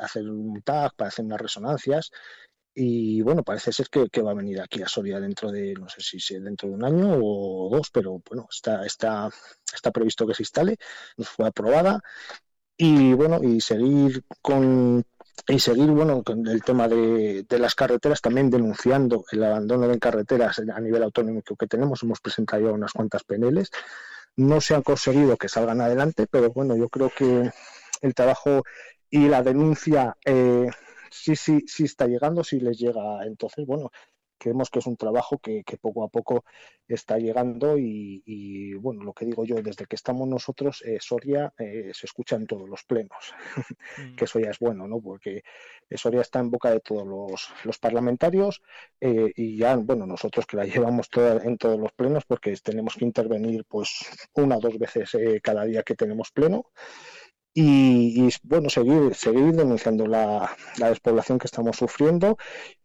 [0.00, 2.10] hacer un TAC, para hacer unas resonancias
[2.78, 6.02] y bueno, parece ser que, va a venir aquí a Soria dentro de, no sé
[6.02, 9.30] si dentro de un año o dos, pero bueno, está, está,
[9.74, 10.76] está previsto que se instale,
[11.16, 12.02] nos fue aprobada.
[12.76, 15.02] Y bueno, y seguir con
[15.48, 19.98] y seguir bueno con el tema de, de las carreteras también denunciando el abandono de
[19.98, 22.02] carreteras a nivel autonómico que tenemos.
[22.02, 23.70] Hemos presentado ya unas cuantas PNLs
[24.36, 27.50] no se han conseguido que salgan adelante pero bueno yo creo que
[28.02, 28.64] el trabajo
[29.08, 30.68] y la denuncia eh,
[31.10, 33.90] sí sí sí está llegando sí les llega entonces bueno
[34.38, 36.44] creemos que es un trabajo que, que poco a poco
[36.88, 41.52] está llegando y, y, bueno, lo que digo yo, desde que estamos nosotros, eh, Soria
[41.58, 43.34] eh, se escucha en todos los plenos,
[44.16, 45.00] que eso ya es bueno, ¿no?
[45.00, 45.42] Porque
[45.90, 48.62] Soria está en boca de todos los, los parlamentarios
[49.00, 52.94] eh, y ya, bueno, nosotros que la llevamos toda, en todos los plenos porque tenemos
[52.94, 56.66] que intervenir pues una o dos veces eh, cada día que tenemos pleno
[57.58, 62.36] y, bueno, seguir, seguir denunciando la, la, despoblación que estamos sufriendo,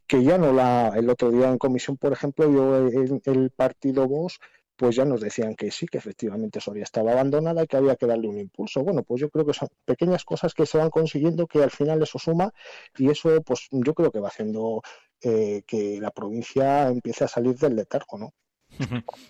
[0.08, 4.08] que ya no la, el otro día en comisión, por ejemplo, yo el, el partido
[4.08, 4.40] Vox
[4.78, 8.08] pues ya nos decían que sí, que efectivamente Soria estaba abandonada y que había que
[8.08, 8.82] darle un impulso.
[8.84, 12.02] Bueno, pues yo creo que son pequeñas cosas que se van consiguiendo que al final
[12.02, 12.52] eso suma
[12.98, 14.82] y eso pues yo creo que va haciendo
[15.22, 18.34] eh, que la provincia empiece a salir del letargo, ¿no?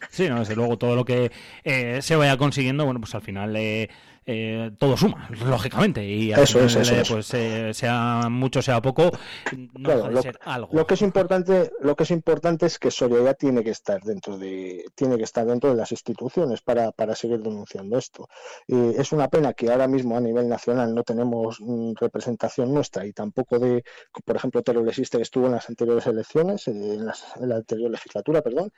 [0.09, 1.31] Sí, no, desde luego todo lo que
[1.63, 3.89] eh, se vaya consiguiendo, bueno, pues al final eh,
[4.25, 7.09] eh, todo suma, lógicamente, y al Eso final, es, eso eh, es.
[7.09, 9.11] pues eh, sea mucho, sea poco,
[9.51, 10.69] no Claro, deja de lo, ser algo.
[10.73, 14.01] lo que es importante, lo que es importante es que Soria ya tiene que estar
[14.03, 18.27] dentro de, tiene que estar dentro de las instituciones para, para seguir denunciando esto.
[18.67, 23.13] Es una pena que ahora mismo a nivel nacional no tenemos mm, representación nuestra y
[23.13, 23.83] tampoco de,
[24.23, 27.55] por ejemplo, Tero Lesiste que estuvo en las anteriores elecciones, eh, en, las- en la
[27.55, 28.71] anterior legislatura, perdón.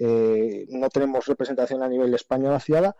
[0.00, 2.96] Eh, no tenemos representación a nivel de España vaciada,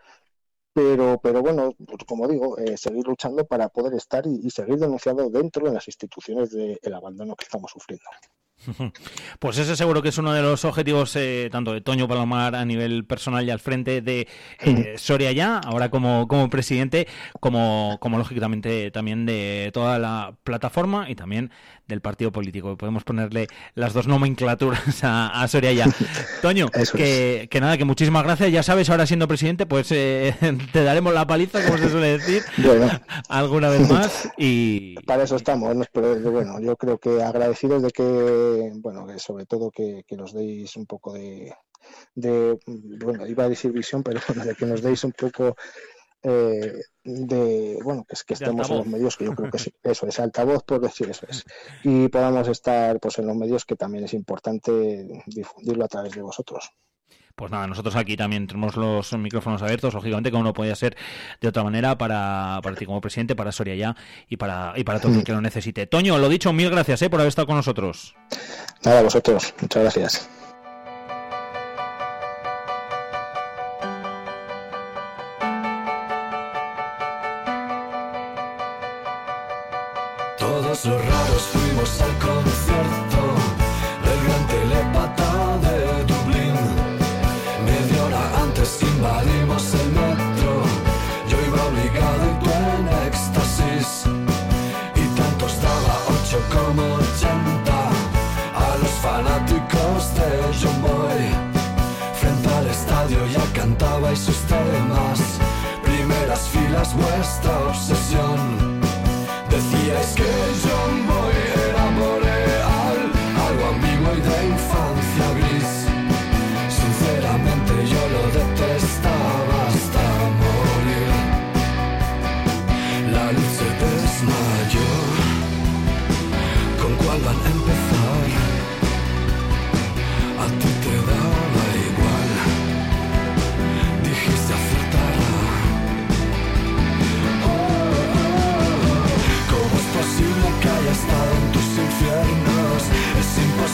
[0.72, 4.76] pero, pero bueno, pues como digo, eh, seguir luchando para poder estar y, y seguir
[4.78, 8.04] denunciando dentro de las instituciones del abandono que estamos sufriendo.
[9.38, 12.64] Pues ese seguro que es uno de los objetivos eh, tanto de Toño Palomar a
[12.64, 14.28] nivel personal y al frente de
[14.60, 17.08] eh, Soria ya, ahora como, como presidente,
[17.40, 21.50] como, como lógicamente también de toda la plataforma y también
[21.90, 22.76] del partido político.
[22.76, 25.86] Podemos ponerle las dos nomenclaturas a, a Soria ya.
[26.42, 28.50] Toño, que, que nada, que muchísimas gracias.
[28.50, 30.34] Ya sabes, ahora siendo presidente, pues eh,
[30.72, 32.88] te daremos la paliza, como se suele decir, Bueno,
[33.28, 34.30] alguna vez más.
[34.38, 35.84] Y para eso estamos, ¿no?
[35.92, 40.32] pero bueno, yo creo que agradecidos de que, bueno, que sobre todo que, que nos
[40.32, 41.52] deis un poco de,
[42.14, 45.56] de, bueno, iba a decir visión, pero bueno, de que nos deis un poco
[46.22, 49.72] eh, de, bueno, que, es que estemos en los medios, que yo creo que sí,
[49.82, 51.44] eso es altavoz, por decir eso es,
[51.82, 56.22] y podamos estar pues en los medios, que también es importante difundirlo a través de
[56.22, 56.70] vosotros.
[57.34, 60.96] Pues nada, nosotros aquí también tenemos los micrófonos abiertos, lógicamente, como no podía ser
[61.40, 63.96] de otra manera para, para ti como presidente, para Soria ya
[64.28, 65.86] y para, y para todo el que lo necesite.
[65.86, 68.14] Toño, lo dicho, mil gracias eh, por haber estado con nosotros.
[68.84, 70.30] Nada, a vosotros, muchas gracias.
[103.80, 105.20] Cantabais sus temas.
[105.82, 108.69] Primeras filas, vuestra obsesión.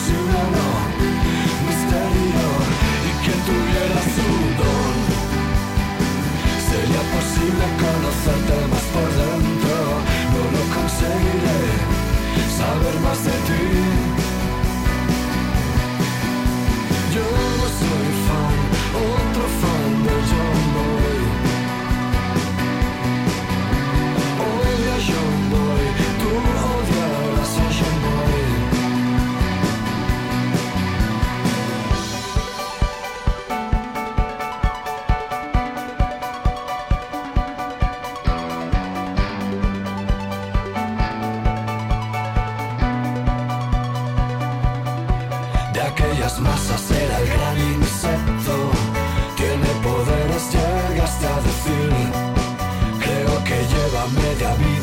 [0.09, 0.69] Imposible, no,
[1.67, 2.49] misterio,
[3.03, 4.29] y que tuviera su
[4.61, 4.97] don.
[6.69, 9.77] Sería posible conocerte más por dentro,
[10.33, 11.61] no lo conseguiré,
[12.57, 13.96] saber más de ti.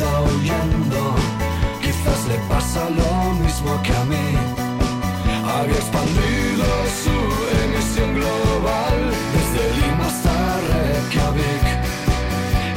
[0.02, 1.16] Huyendo.
[1.82, 4.28] Quizás le pasa lo mismo que a mí.
[5.56, 6.66] Había expandido
[7.04, 7.18] su
[7.64, 8.98] emisión global
[9.36, 10.36] desde Lima hasta
[10.70, 11.66] Reykjavik.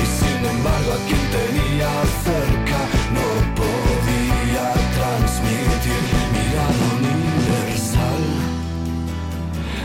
[0.03, 1.91] Y sin embargo, a quien tenía
[2.29, 2.81] cerca
[3.17, 3.27] no
[3.61, 6.03] podía transmitir
[6.35, 8.25] mirada universal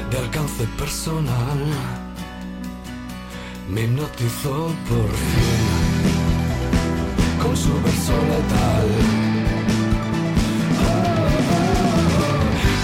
[0.09, 1.61] de alcance personal.
[3.69, 6.00] Me hipnotizó por fin
[7.55, 8.87] su verso letal.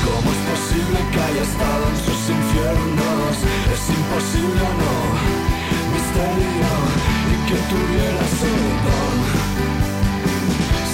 [0.03, 3.35] ¿Cómo es posible que haya estado en sus infiernos?
[3.73, 4.95] Es imposible o no,
[5.93, 6.71] misterio,
[7.31, 8.51] y que tuviera su
[8.85, 9.15] don.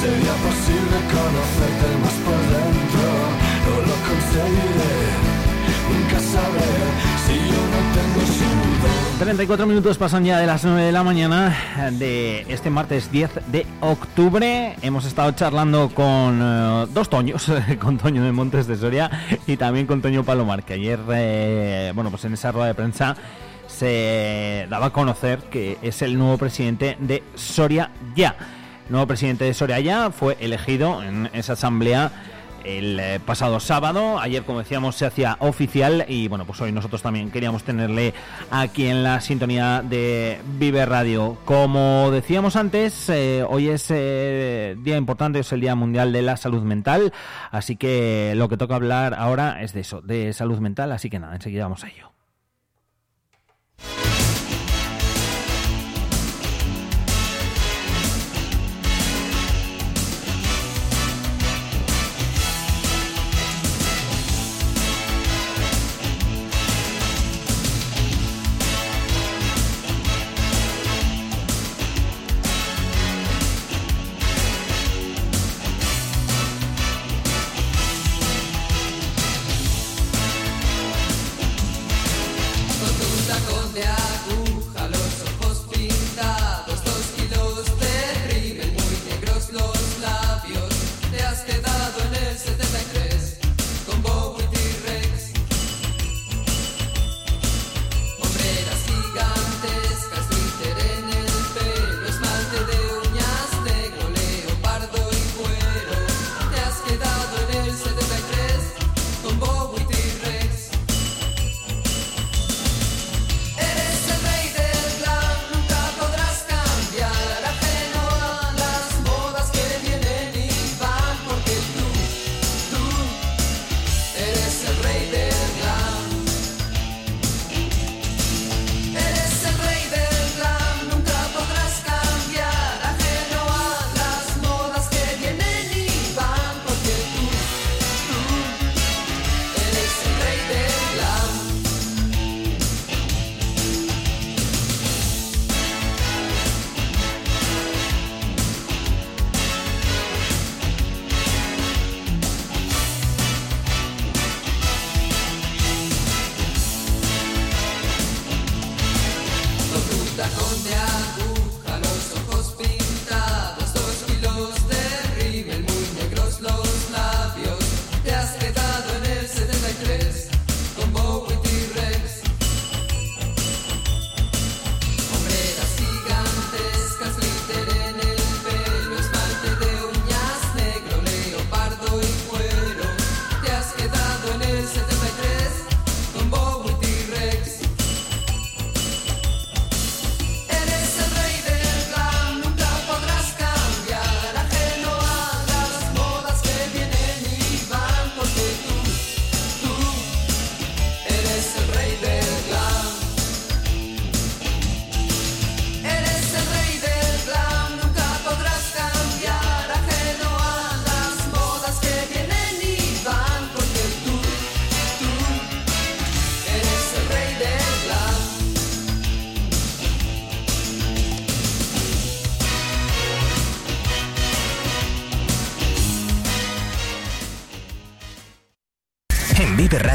[0.01, 3.07] Sería posible conocerte más por dentro,
[3.65, 4.95] no lo conseguiré,
[5.89, 6.75] nunca sabré
[7.25, 8.21] si yo no tengo
[9.23, 11.55] 34 minutos pasan ya de las 9 de la mañana
[11.93, 14.75] de este martes 10 de octubre.
[14.81, 17.49] Hemos estado charlando con eh, dos Toños,
[17.79, 19.09] con Toño de Montes de Soria
[19.47, 23.15] y también con Toño Palomar, que ayer, eh, bueno, pues en esa rueda de prensa
[23.67, 28.35] se daba a conocer que es el nuevo presidente de Soria Ya.
[28.89, 32.11] nuevo presidente de Soria Ya fue elegido en esa asamblea
[32.63, 34.19] el eh, pasado sábado.
[34.19, 38.13] Ayer, como decíamos, se hacía oficial y bueno, pues hoy nosotros también queríamos tenerle
[38.51, 41.37] aquí en la sintonía de Vive Radio.
[41.45, 46.37] Como decíamos antes, eh, hoy es eh, día importante, es el Día Mundial de la
[46.37, 47.13] Salud Mental,
[47.51, 51.19] así que lo que toca hablar ahora es de eso, de salud mental, así que
[51.19, 52.13] nada, enseguida vamos a ello.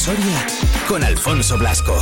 [0.00, 0.46] Soria
[0.88, 1.94] con Alfonso Blasco.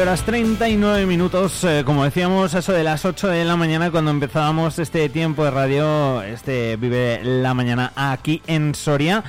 [0.00, 4.78] Horas 39 minutos, eh, como decíamos, eso de las 8 de la mañana cuando empezábamos
[4.78, 9.24] este tiempo de radio, este Vive la Mañana aquí en Soria.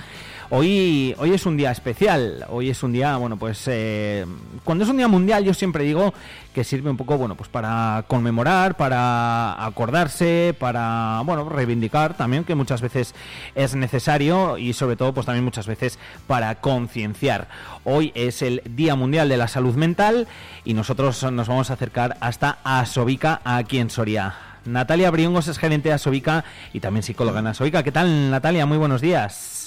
[0.51, 4.25] Hoy, hoy es un día especial, hoy es un día, bueno, pues eh,
[4.63, 6.11] cuando es un día mundial yo siempre digo
[6.55, 12.55] que sirve un poco, bueno, pues para conmemorar, para acordarse, para, bueno, reivindicar también que
[12.55, 13.13] muchas veces
[13.53, 17.47] es necesario y sobre todo pues también muchas veces para concienciar.
[17.83, 20.27] Hoy es el Día Mundial de la Salud Mental
[20.65, 24.33] y nosotros nos vamos a acercar hasta Asobica aquí en Soria.
[24.65, 26.43] Natalia Briongos es gerente de Asobica
[26.73, 27.83] y también psicóloga en Asobica.
[27.83, 28.65] ¿Qué tal, Natalia?
[28.65, 29.58] Muy buenos días.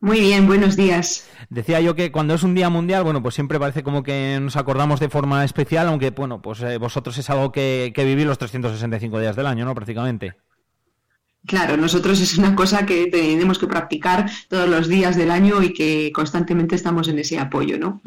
[0.00, 1.28] Muy bien, buenos días.
[1.48, 4.56] Decía yo que cuando es un día mundial, bueno, pues siempre parece como que nos
[4.56, 8.38] acordamos de forma especial, aunque, bueno, pues eh, vosotros es algo que, que vivís los
[8.38, 9.74] 365 días del año, ¿no?
[9.74, 10.34] Prácticamente.
[11.46, 15.72] Claro, nosotros es una cosa que tenemos que practicar todos los días del año y
[15.72, 18.02] que constantemente estamos en ese apoyo, ¿no?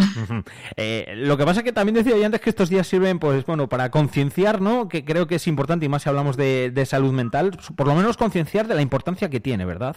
[0.75, 3.67] Eh, lo que pasa que también decía yo antes que estos días sirven, pues bueno,
[3.69, 4.87] para concienciar, ¿no?
[4.87, 7.95] Que creo que es importante y más si hablamos de, de salud mental, por lo
[7.95, 9.95] menos concienciar de la importancia que tiene, ¿verdad?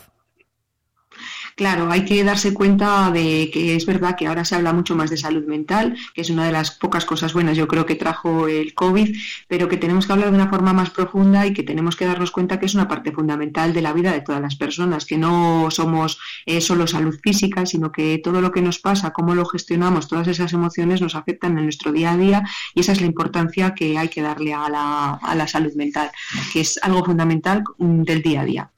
[1.57, 5.11] Claro, hay que darse cuenta de que es verdad que ahora se habla mucho más
[5.11, 8.49] de salud mental, que es una de las pocas cosas buenas yo creo que trajo
[8.49, 9.17] el COVID,
[9.49, 12.31] pero que tenemos que hablar de una forma más profunda y que tenemos que darnos
[12.31, 15.69] cuenta que es una parte fundamental de la vida de todas las personas, que no
[15.71, 20.09] somos eh, solo salud física, sino que todo lo que nos pasa, cómo lo gestionamos,
[20.09, 22.43] todas esas emociones nos afectan en nuestro día a día
[22.75, 26.11] y esa es la importancia que hay que darle a la, a la salud mental,
[26.53, 28.72] que es algo fundamental mm, del día a día.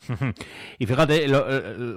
[0.79, 1.47] Y fíjate, lo,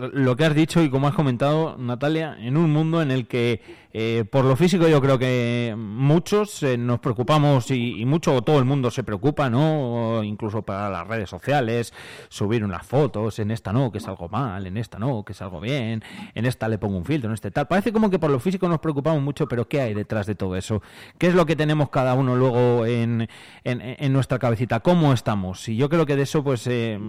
[0.10, 3.62] lo, que has dicho y como has comentado, Natalia, en un mundo en el que
[4.00, 8.66] eh, por lo físico yo creo que muchos eh, nos preocupamos y, mucho, todo el
[8.66, 10.24] mundo se preocupa, ¿no?
[10.24, 11.92] Incluso para las redes sociales,
[12.30, 15.42] subir unas fotos, en esta no, que es algo mal, en esta no, que es
[15.42, 16.04] algo bien,
[16.36, 17.68] en esta le pongo un filtro, en este tal.
[17.68, 20.56] Parece como que por lo físico nos preocupamos mucho, pero ¿qué hay detrás de todo
[20.56, 20.84] eso?
[21.18, 23.28] ¿Qué es lo que tenemos cada uno luego en,
[23.64, 24.82] en, en nuestra cabecita?
[24.82, 25.68] ¿Cómo estamos?
[25.70, 27.00] Y yo creo que de eso, pues, eh,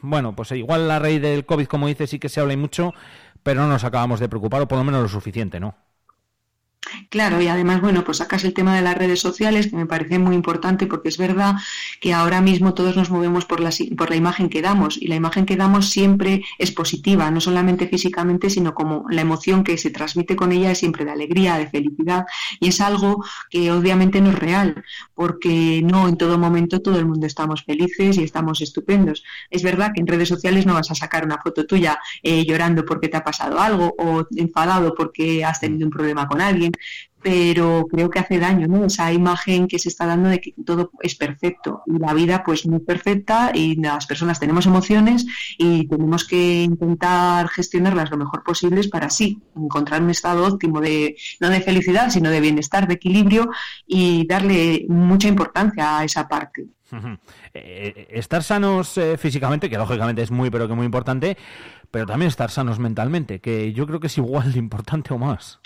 [0.00, 2.94] bueno, pues igual la raíz del COVID, como dice, sí que se habla y mucho,
[3.42, 5.87] pero no nos acabamos de preocupar, o por lo menos lo suficiente, ¿no?
[7.10, 10.18] Claro, y además, bueno, pues sacas el tema de las redes sociales, que me parece
[10.18, 11.56] muy importante porque es verdad
[12.00, 15.14] que ahora mismo todos nos movemos por la, por la imagen que damos y la
[15.14, 19.90] imagen que damos siempre es positiva, no solamente físicamente, sino como la emoción que se
[19.90, 22.26] transmite con ella es siempre de alegría, de felicidad
[22.60, 24.82] y es algo que obviamente no es real
[25.14, 29.24] porque no en todo momento todo el mundo estamos felices y estamos estupendos.
[29.50, 32.84] Es verdad que en redes sociales no vas a sacar una foto tuya eh, llorando
[32.84, 36.72] porque te ha pasado algo o enfadado porque has tenido un problema con alguien
[37.22, 38.86] pero creo que hace daño.
[38.86, 42.66] Esa imagen que se está dando de que todo es perfecto y la vida pues
[42.66, 45.26] no es perfecta y las personas tenemos emociones
[45.58, 51.16] y tenemos que intentar gestionarlas lo mejor posible para así encontrar un estado óptimo de
[51.40, 53.50] no de felicidad, sino de bienestar, de equilibrio
[53.86, 56.66] y darle mucha importancia a esa parte.
[57.52, 61.36] Eh, estar sanos eh, físicamente, que lógicamente es muy pero que muy importante,
[61.90, 65.60] pero también estar sanos mentalmente, que yo creo que es igual de importante o más.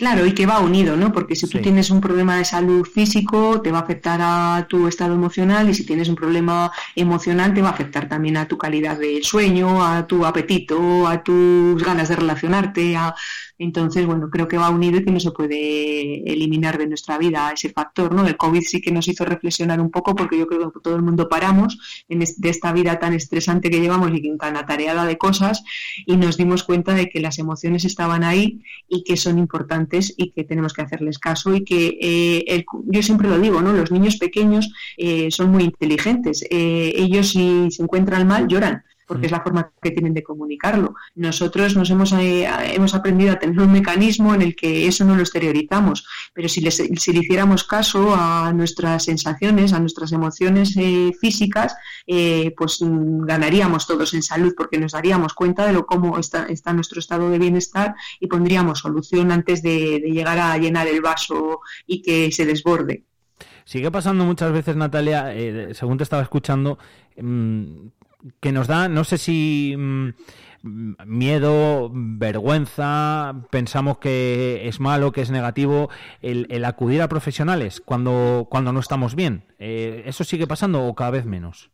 [0.00, 1.12] Claro, y que va unido, ¿no?
[1.12, 1.62] Porque si tú sí.
[1.62, 5.74] tienes un problema de salud físico, te va a afectar a tu estado emocional y
[5.74, 9.84] si tienes un problema emocional, te va a afectar también a tu calidad de sueño,
[9.84, 12.96] a tu apetito, a tus ganas de relacionarte.
[12.96, 13.14] A...
[13.60, 17.52] Entonces, bueno, creo que va unido y que no se puede eliminar de nuestra vida
[17.52, 18.26] ese factor, ¿no?
[18.26, 21.02] El COVID sí que nos hizo reflexionar un poco porque yo creo que todo el
[21.02, 25.62] mundo paramos en de esta vida tan estresante que llevamos y tan atareada de cosas
[26.06, 30.30] y nos dimos cuenta de que las emociones estaban ahí y que son importantes y
[30.30, 33.74] que tenemos que hacerles caso y que eh, yo siempre lo digo, ¿no?
[33.74, 36.42] Los niños pequeños eh, son muy inteligentes.
[36.48, 40.94] Eh, ellos si se encuentran mal lloran porque es la forma que tienen de comunicarlo.
[41.16, 45.16] Nosotros nos hemos, eh, hemos aprendido a tener un mecanismo en el que eso no
[45.16, 50.76] lo exteriorizamos, pero si, les, si le hiciéramos caso a nuestras sensaciones, a nuestras emociones
[50.76, 51.74] eh, físicas,
[52.06, 56.44] eh, pues mm, ganaríamos todos en salud porque nos daríamos cuenta de lo cómo está,
[56.44, 61.00] está nuestro estado de bienestar y pondríamos solución antes de, de llegar a llenar el
[61.00, 63.02] vaso y que se desborde.
[63.64, 66.78] Sigue pasando muchas veces, Natalia, eh, según te estaba escuchando,
[67.16, 67.88] mmm,
[68.40, 70.10] que nos da, no sé si mmm,
[71.06, 75.88] miedo, vergüenza, pensamos que es malo, que es negativo,
[76.22, 79.44] el, el acudir a profesionales cuando, cuando no estamos bien.
[79.58, 81.70] Eh, ¿Eso sigue pasando o cada vez menos?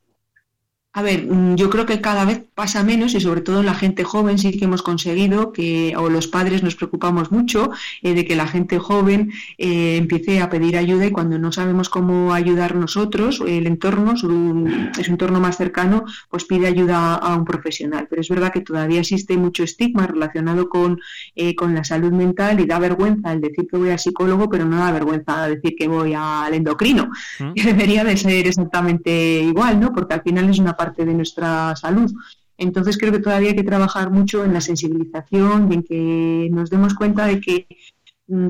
[0.97, 3.75] A ver, mm, yo creo que cada vez pasa menos y sobre todo en la
[3.75, 7.71] gente joven sí que hemos conseguido que, o los padres nos preocupamos mucho
[8.01, 11.91] eh, de que la gente joven eh, empiece a pedir ayuda y cuando no sabemos
[11.91, 17.45] cómo ayudar nosotros, el entorno, su, su entorno más cercano, pues pide ayuda a un
[17.45, 18.07] profesional.
[18.09, 20.99] Pero es verdad que todavía existe mucho estigma relacionado con,
[21.35, 24.65] eh, con la salud mental y da vergüenza el decir que voy al psicólogo, pero
[24.65, 27.11] no da vergüenza decir que voy al endocrino.
[27.39, 27.51] ¿Mm?
[27.55, 29.11] Y debería de ser exactamente
[29.43, 29.93] igual, ¿no?
[29.93, 32.13] Porque al final es una parte parte de nuestra salud.
[32.59, 36.71] Entonces creo que todavía hay que trabajar mucho en la sensibilización y en que nos
[36.71, 37.67] demos cuenta de que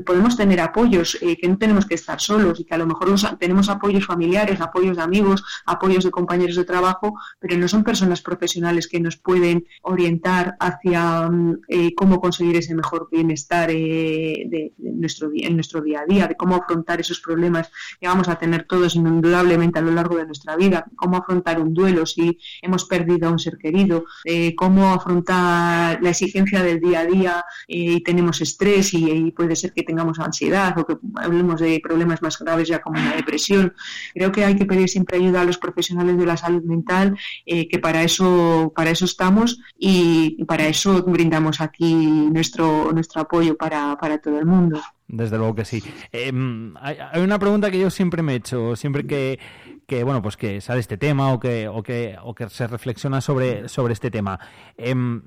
[0.05, 3.09] podemos tener apoyos, eh, que no tenemos que estar solos y que a lo mejor
[3.09, 7.83] los- tenemos apoyos familiares, apoyos de amigos, apoyos de compañeros de trabajo, pero no son
[7.83, 14.45] personas profesionales que nos pueden orientar hacia mm, eh, cómo conseguir ese mejor bienestar eh,
[14.49, 17.69] de, de nuestro, en nuestro día a día, de cómo afrontar esos problemas
[17.99, 21.73] que vamos a tener todos indudablemente a lo largo de nuestra vida, cómo afrontar un
[21.73, 27.01] duelo si hemos perdido a un ser querido, eh, cómo afrontar la exigencia del día
[27.01, 31.59] a día y tenemos estrés y, y puede ser que tengamos ansiedad o que hablemos
[31.61, 33.73] de problemas más graves ya como la depresión.
[34.13, 37.67] Creo que hay que pedir siempre ayuda a los profesionales de la salud mental, eh,
[37.67, 43.97] que para eso, para eso estamos y para eso brindamos aquí nuestro, nuestro apoyo para,
[43.97, 44.81] para todo el mundo.
[45.07, 45.81] Desde luego que sí.
[46.11, 49.39] Em, hay, hay una pregunta que yo siempre me he hecho, siempre que,
[49.85, 53.21] que bueno, pues que sale este tema o que, o que, o que se reflexiona
[53.21, 54.37] sobre, sobre este tema.
[54.75, 55.21] Em,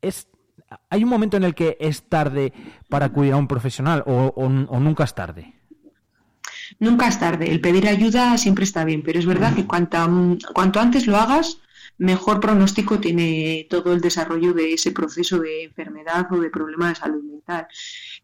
[0.00, 0.28] es,
[0.90, 2.52] ¿Hay un momento en el que es tarde
[2.88, 5.54] para acudir a un profesional o, o- nunca es tarde?
[6.78, 7.50] Nunca es tarde.
[7.50, 10.08] El pedir ayuda siempre está bien, pero es verdad que cuanta,
[10.54, 11.58] cuanto antes lo hagas,
[11.98, 16.94] mejor pronóstico tiene todo el desarrollo de ese proceso de enfermedad o de problema de
[16.96, 17.66] salud mental.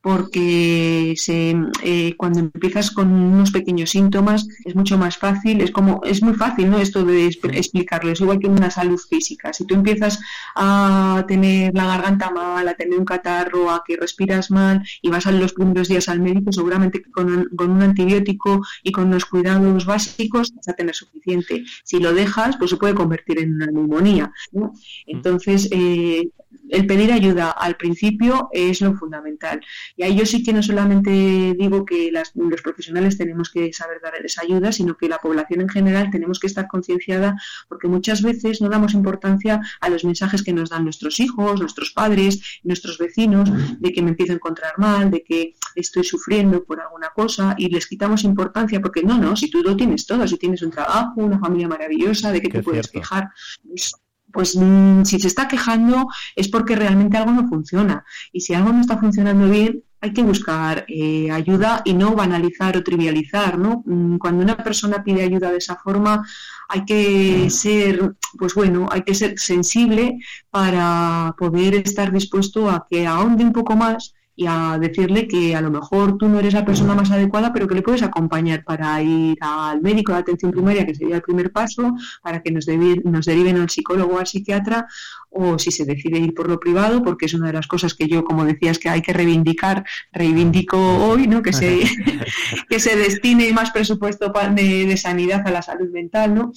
[0.03, 6.00] Porque se, eh, cuando empiezas con unos pequeños síntomas es mucho más fácil, es como
[6.05, 6.78] es muy fácil, ¿no?
[6.78, 9.53] Esto de exp- explicarlo, es igual que una salud física.
[9.53, 10.18] Si tú empiezas
[10.57, 15.26] a tener la garganta mal, a tener un catarro, a que respiras mal y vas
[15.26, 19.24] a los primeros días al médico, seguramente con un, con un antibiótico y con unos
[19.26, 21.64] cuidados básicos vas a tener suficiente.
[21.84, 24.32] Si lo dejas, pues se puede convertir en una neumonía.
[24.53, 24.72] ¿no?
[25.07, 26.28] Entonces, eh,
[26.70, 29.61] el pedir ayuda al principio es lo fundamental.
[29.96, 34.00] Y ahí yo sí que no solamente digo que las- los profesionales tenemos que saber
[34.03, 37.36] dar esa ayuda, sino que la población en general tenemos que estar concienciada
[37.68, 41.90] porque muchas veces no damos importancia a los mensajes que nos dan nuestros hijos, nuestros
[41.92, 46.80] padres, nuestros vecinos, de que me empiezo a encontrar mal, de que estoy sufriendo por
[46.80, 50.36] alguna cosa y les quitamos importancia porque no, no, si tú lo tienes todo, si
[50.38, 52.98] tienes un trabajo, una familia maravillosa, de qué Qué te puedes cierto.
[53.00, 53.28] quejar,
[53.66, 53.94] pues,
[54.32, 56.06] pues, mm, si se está quejando
[56.36, 60.22] es porque realmente algo no funciona y si algo no está funcionando bien hay que
[60.24, 63.84] buscar eh, ayuda y no banalizar o trivializar, ¿no?
[63.86, 66.26] Mm, Cuando una persona pide ayuda de esa forma
[66.68, 70.18] hay que ser, pues bueno, hay que ser sensible
[70.50, 75.60] para poder estar dispuesto a que ahonde un poco más y a decirle que a
[75.60, 79.02] lo mejor tú no eres la persona más adecuada, pero que le puedes acompañar para
[79.02, 83.02] ir al médico de atención primaria, que sería el primer paso, para que nos, devi-
[83.04, 84.86] nos deriven al psicólogo o al psiquiatra,
[85.30, 88.08] o si se decide ir por lo privado, porque es una de las cosas que
[88.08, 91.42] yo, como decías, que hay que reivindicar, reivindico hoy, ¿no?
[91.42, 91.80] Que se,
[92.68, 96.52] que se destine más presupuesto de sanidad a la salud mental, ¿no?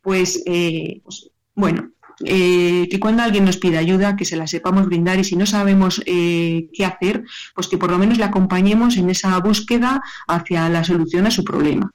[0.00, 1.92] Pues, eh, pues, bueno,
[2.24, 5.46] eh, que cuando alguien nos pida ayuda, que se la sepamos brindar y si no
[5.46, 10.68] sabemos eh, qué hacer, pues que por lo menos le acompañemos en esa búsqueda hacia
[10.68, 11.90] la solución a su problema.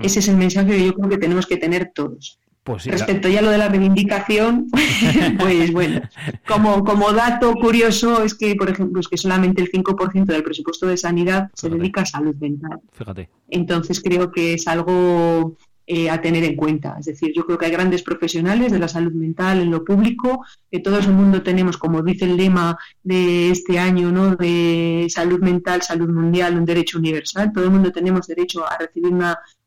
[0.00, 2.38] Ese es el mensaje que yo creo que tenemos que tener todos.
[2.62, 4.68] Pues sí, Respecto ya a lo de la reivindicación,
[5.38, 6.00] pues bueno,
[6.46, 10.86] como, como dato curioso es que, por ejemplo, es que solamente el 5% del presupuesto
[10.86, 12.78] de sanidad se dedica a salud mental.
[12.92, 13.28] fíjate.
[13.50, 15.56] Entonces creo que es algo
[15.86, 16.96] eh, a tener en cuenta.
[16.98, 20.44] Es decir, yo creo que hay grandes profesionales de la salud mental en lo público,
[20.70, 24.36] que todo el mundo tenemos, como dice el lema de este año, ¿no?
[24.36, 27.52] de salud mental, salud mundial, un derecho universal.
[27.52, 29.12] Todo el mundo tenemos derecho a recibir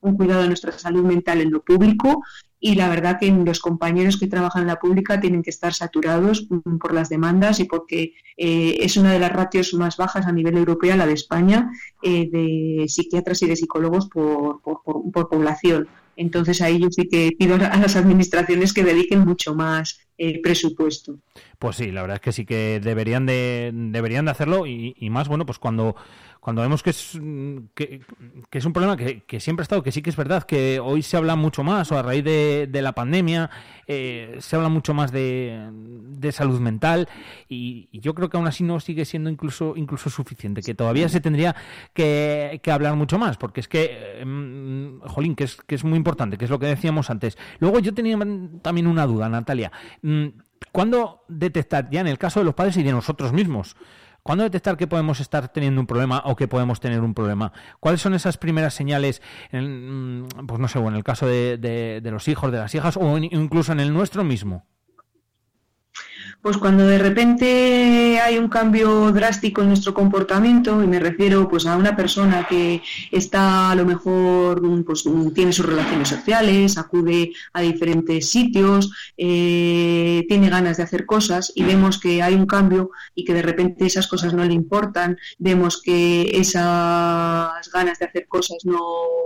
[0.01, 2.23] un cuidado de nuestra salud mental en lo público.
[2.57, 6.47] Y la verdad que los compañeros que trabajan en la pública tienen que estar saturados
[6.49, 10.31] mm, por las demandas y porque eh, es una de las ratios más bajas a
[10.31, 11.69] nivel europeo, la de España,
[12.01, 15.87] eh, de psiquiatras y de psicólogos por, por, por- por población.
[16.15, 21.19] Entonces ahí yo sí que pido a las administraciones que dediquen mucho más eh, presupuesto.
[21.59, 25.09] Pues sí, la verdad es que sí que deberían de, deberían de hacerlo y, y
[25.09, 25.95] más, bueno, pues cuando,
[26.45, 27.19] cuando vemos que es,
[27.73, 28.01] que,
[28.51, 31.17] es un problema que, siempre ha estado, que sí que es verdad, que hoy se
[31.17, 33.49] habla mucho más, o a raíz de, la pandemia,
[33.87, 37.09] eh, se habla mucho más de, de salud mental
[37.49, 41.19] y, yo creo que aún así no sigue siendo incluso, incluso suficiente, que todavía se
[41.19, 41.55] tendría
[41.95, 46.37] que, hablar mucho más, porque es que, mm, jolín, que es, que es muy importante,
[46.37, 47.39] que es lo que decíamos antes.
[47.57, 48.19] Luego yo tenía
[48.61, 49.71] también una duda, Natalia.
[50.03, 50.27] Mm,
[50.71, 53.75] ¿Cuándo detectar, ya en el caso de los padres y de nosotros mismos,
[54.25, 57.53] cuándo detectar que podemos estar teniendo un problema o que podemos tener un problema?
[57.79, 59.21] ¿Cuáles son esas primeras señales,
[59.51, 62.97] en, mm, pues no sé, en el caso de, de- los hijos, de las hijas,
[62.97, 64.65] o incluso en el nuestro mismo?
[66.45, 71.65] Pues cuando de repente hay un cambio drástico en nuestro comportamiento, y me refiero pues
[71.65, 77.61] a una persona que está a lo mejor pues tiene sus relaciones sociales, acude a
[77.61, 83.25] diferentes sitios, eh, tiene ganas de hacer cosas y vemos que hay un cambio y
[83.25, 88.59] que de repente esas cosas no le importan, vemos que esas ganas de hacer cosas
[88.65, 88.79] no,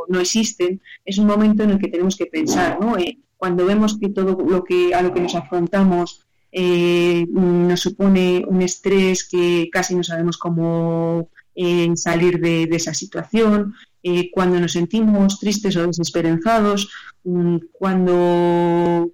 [0.07, 2.97] no existen, es un momento en el que tenemos que pensar, ¿no?
[2.97, 8.43] Eh, cuando vemos que todo lo que a lo que nos afrontamos eh, nos supone
[8.47, 14.72] un estrés que casi no sabemos cómo eh, salir de, esa situación, eh, cuando nos
[14.72, 16.89] sentimos tristes o desesperanzados,
[17.24, 19.12] mm, cuando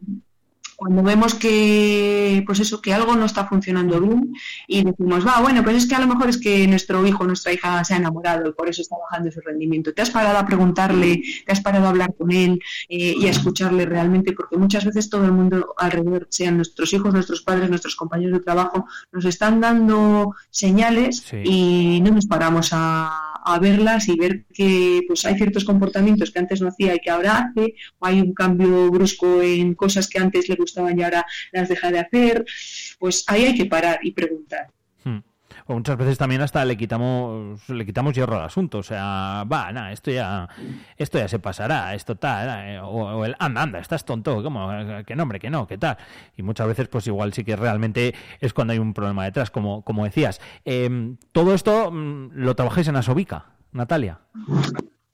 [0.76, 4.34] cuando vemos que pues eso que algo no está funcionando bien
[4.68, 7.54] y decimos va bueno pues es que a lo mejor es que nuestro hijo nuestra
[7.54, 10.46] hija se ha enamorado y por eso está bajando su rendimiento te has parado a
[10.46, 12.60] preguntarle te has parado a hablar con él
[12.90, 17.14] eh, y a escucharle realmente porque muchas veces todo el mundo alrededor sean nuestros hijos
[17.14, 21.42] nuestros padres nuestros compañeros de trabajo nos están dando señales sí.
[21.44, 26.40] y no nos paramos a a verlas y ver que pues hay ciertos comportamientos que
[26.40, 30.20] antes no hacía y que ahora hace, o hay un cambio brusco en cosas que
[30.20, 32.46] antes le gustaban y ahora las deja de hacer,
[33.00, 34.75] pues ahí hay que parar y preguntar.
[35.68, 39.72] O muchas veces también hasta le quitamos le quitamos hierro al asunto, o sea, va,
[39.72, 40.48] nada, esto ya
[40.98, 44.70] esto ya se pasará, esto tal, eh, o, el anda, anda, estás tonto, ¿cómo?
[45.06, 45.98] Que nombre, que no, que tal.
[46.38, 49.84] Y muchas veces pues igual sí que realmente es cuando hay un problema detrás, como
[49.84, 50.40] como decías.
[50.66, 54.20] Eh, todo esto mm, lo trabajáis en Asobica, Natalia.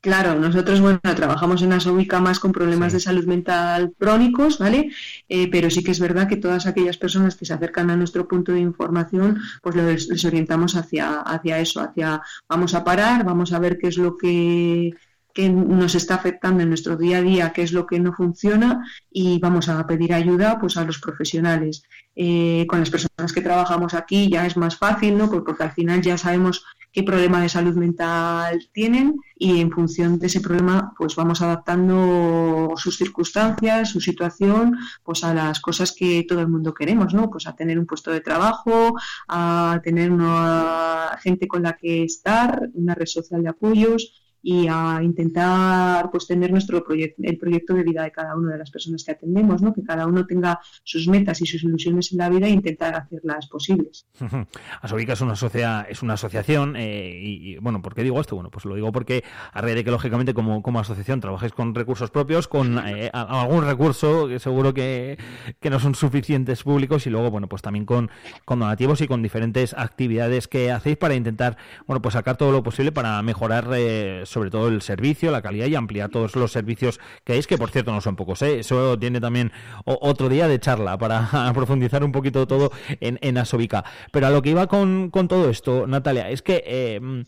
[0.01, 2.95] Claro, nosotros, bueno, trabajamos en Asobica más con problemas sí.
[2.95, 4.89] de salud mental crónicos, ¿vale?
[5.29, 8.27] Eh, pero sí que es verdad que todas aquellas personas que se acercan a nuestro
[8.27, 13.53] punto de información, pues les, les orientamos hacia, hacia eso, hacia vamos a parar, vamos
[13.53, 14.95] a ver qué es lo que
[15.33, 18.85] que nos está afectando en nuestro día a día, qué es lo que no funciona
[19.09, 21.83] y vamos a pedir ayuda pues a los profesionales.
[22.15, 25.29] Eh, con las personas que trabajamos aquí ya es más fácil, ¿no?
[25.29, 30.19] Porque, porque al final ya sabemos qué problema de salud mental tienen y en función
[30.19, 36.25] de ese problema pues vamos adaptando sus circunstancias, su situación pues a las cosas que
[36.27, 37.29] todo el mundo queremos, ¿no?
[37.29, 38.95] Pues a tener un puesto de trabajo,
[39.27, 44.99] a tener una gente con la que estar, una red social de apoyos y a
[45.03, 49.03] intentar pues tener nuestro proyecto el proyecto de vida de cada una de las personas
[49.03, 49.73] que atendemos, ¿no?
[49.73, 53.47] que cada uno tenga sus metas y sus ilusiones en la vida e intentar hacerlas
[53.47, 54.07] posibles.
[54.81, 58.35] Asobica es una sociedad, es una asociación eh, y, y, bueno, ¿por qué digo esto?
[58.35, 59.23] Bueno, pues lo digo porque
[59.53, 63.65] a raíz de que lógicamente como, como asociación trabajáis con recursos propios, con eh, algún
[63.65, 65.17] recurso que seguro que,
[65.59, 68.09] que no son suficientes públicos y luego bueno, pues también con,
[68.45, 72.63] con donativos y con diferentes actividades que hacéis para intentar, bueno, pues sacar todo lo
[72.63, 76.99] posible para mejorar eh, sobre todo el servicio, la calidad y ampliar todos los servicios
[77.23, 78.41] que hay, que por cierto no son pocos.
[78.41, 78.59] ¿eh?
[78.59, 79.51] Eso tiene también
[79.85, 83.83] otro día de charla para profundizar un poquito todo en, en Asobica.
[84.11, 87.23] Pero a lo que iba con, todo esto, Natalia, es que eh,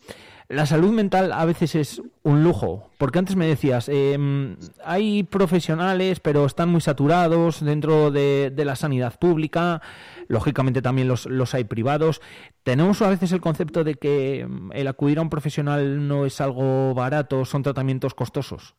[0.48, 6.20] la salud mental a veces es un lujo, porque antes me decías, eh, hay profesionales,
[6.20, 9.80] pero están muy saturados dentro de, de la sanidad pública,
[10.28, 12.20] lógicamente también los, los, hay privados.
[12.62, 16.94] Tenemos a veces el concepto de que el acudir a un profesional no es algo
[16.94, 18.74] barato, son tratamientos costosos.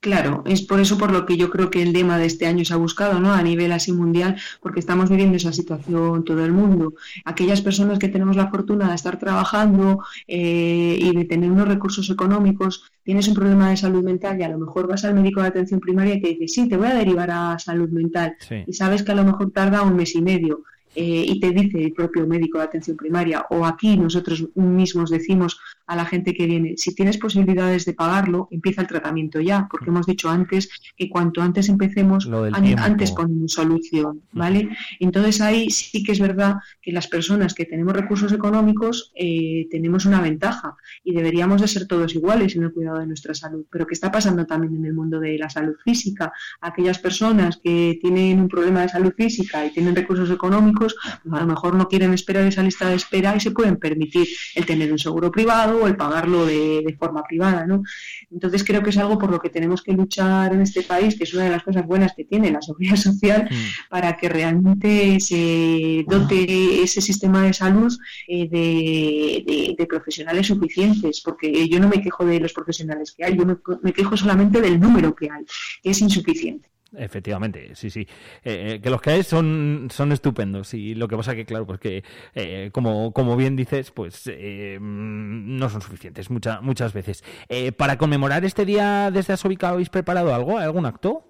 [0.00, 2.64] Claro, es por eso por lo que yo creo que el lema de este año
[2.64, 3.34] se ha buscado, ¿no?
[3.34, 6.94] A nivel así mundial, porque estamos viviendo esa situación todo el mundo.
[7.26, 12.08] Aquellas personas que tenemos la fortuna de estar trabajando eh, y de tener unos recursos
[12.08, 15.48] económicos, tienes un problema de salud mental y a lo mejor vas al médico de
[15.48, 18.36] atención primaria y te dice, sí, te voy a derivar a salud mental.
[18.38, 18.64] Sí.
[18.66, 20.64] Y sabes que a lo mejor tarda un mes y medio.
[20.96, 25.60] Eh, y te dice el propio médico de atención primaria o aquí nosotros mismos decimos
[25.90, 29.90] a la gente que viene, si tienes posibilidades de pagarlo, empieza el tratamiento ya, porque
[29.90, 34.68] hemos dicho antes que cuanto antes empecemos, an antes con solución, ¿vale?
[35.00, 40.06] Entonces ahí sí que es verdad que las personas que tenemos recursos económicos eh, tenemos
[40.06, 43.84] una ventaja y deberíamos de ser todos iguales en el cuidado de nuestra salud, pero
[43.84, 46.32] ¿qué está pasando también en el mundo de la salud física?
[46.60, 51.40] Aquellas personas que tienen un problema de salud física y tienen recursos económicos, pues a
[51.40, 54.92] lo mejor no quieren esperar esa lista de espera y se pueden permitir el tener
[54.92, 57.82] un seguro privado o el pagarlo de, de, forma privada, ¿no?
[58.30, 61.24] Entonces creo que es algo por lo que tenemos que luchar en este país, que
[61.24, 63.88] es una de las cosas buenas que tiene la seguridad social, mm.
[63.90, 67.92] para que realmente se dote ese sistema de salud
[68.28, 73.24] eh, de, de, de, profesionales suficientes, porque yo no me quejo de los profesionales que
[73.24, 75.44] hay, yo me, me quejo solamente del número que hay,
[75.82, 76.69] que es insuficiente.
[76.96, 78.08] Efectivamente, sí, sí.
[78.42, 81.78] Eh, que los que hay son, son estupendos y lo que pasa que, claro, pues
[81.78, 82.02] que,
[82.34, 87.22] eh, como, como bien dices, pues eh, no son suficientes mucha, muchas veces.
[87.48, 90.58] Eh, ¿Para conmemorar este día desde Asobica habéis preparado algo?
[90.58, 91.24] ¿Algún acto?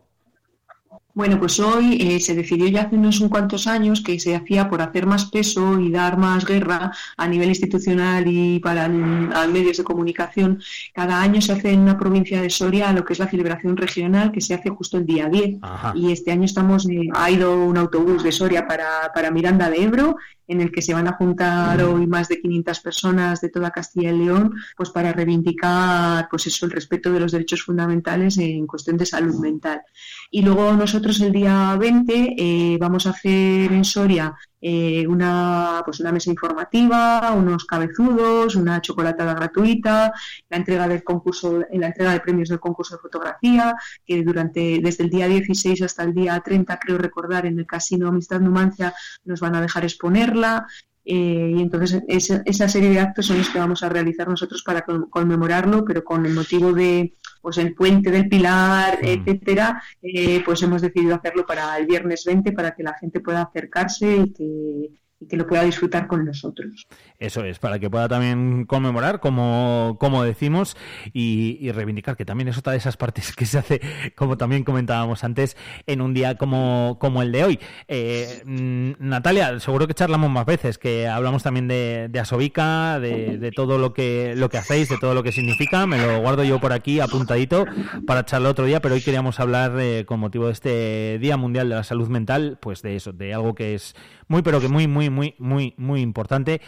[1.13, 4.69] Bueno, pues hoy eh, se decidió ya hace unos un cuantos años que se hacía
[4.69, 9.79] por hacer más peso y dar más guerra a nivel institucional y para a medios
[9.79, 10.63] de comunicación.
[10.95, 14.31] Cada año se hace en una provincia de Soria lo que es la celebración regional
[14.31, 15.59] que se hace justo el día 10.
[15.63, 15.93] Ajá.
[15.97, 19.83] Y este año estamos, eh, ha ido un autobús de Soria para, para Miranda de
[19.83, 20.17] Ebro
[20.51, 24.11] en el que se van a juntar hoy más de 500 personas de toda Castilla
[24.11, 28.97] y León, pues para reivindicar, pues eso, el respeto de los derechos fundamentales en cuestión
[28.97, 29.81] de salud mental.
[30.29, 35.99] Y luego nosotros el día 20 eh, vamos a hacer en Soria eh, una, pues
[36.01, 40.13] una mesa informativa, unos cabezudos, una chocolatada gratuita,
[40.51, 43.75] la entrega del concurso, la entrega de premios del concurso de fotografía,
[44.05, 48.09] que durante desde el día 16 hasta el día 30, creo recordar, en el Casino
[48.09, 48.93] Amistad Numancia
[49.25, 50.67] nos van a dejar exponerla.
[51.13, 54.63] Eh, y entonces esa, esa serie de actos son los que vamos a realizar nosotros
[54.63, 60.43] para con- conmemorarlo, pero con el motivo de pues el puente del Pilar, etcétera, eh,
[60.45, 64.33] pues hemos decidido hacerlo para el viernes 20 para que la gente pueda acercarse y
[64.33, 64.91] que,
[65.21, 66.87] y que lo pueda disfrutar con nosotros.
[67.19, 70.77] Eso es, para que pueda también conmemorar, como, como decimos,
[71.13, 73.81] y, y reivindicar, que también es otra de esas partes que se hace,
[74.17, 75.57] como también comentábamos antes,
[75.87, 77.61] en un día como, como el de hoy.
[77.87, 83.37] Eh, mm, Natalia, seguro que charlamos más veces, que hablamos también de, de Asobica, de,
[83.37, 85.87] de todo lo que, lo que hacéis, de todo lo que significa.
[85.87, 87.67] Me lo guardo yo por aquí apuntadito
[88.07, 91.69] para charlar otro día, pero hoy queríamos hablar, eh, con motivo de este Día Mundial
[91.69, 93.95] de la Salud Mental, pues de eso, de algo que es
[94.29, 96.61] muy, pero que muy, muy, muy, muy, muy importante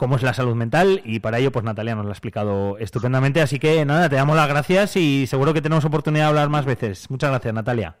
[0.00, 3.42] cómo es la salud mental y para ello pues Natalia nos lo ha explicado estupendamente.
[3.42, 6.64] Así que nada te damos las gracias y seguro que tenemos oportunidad de hablar más
[6.64, 7.10] veces.
[7.10, 7.96] Muchas gracias Natalia.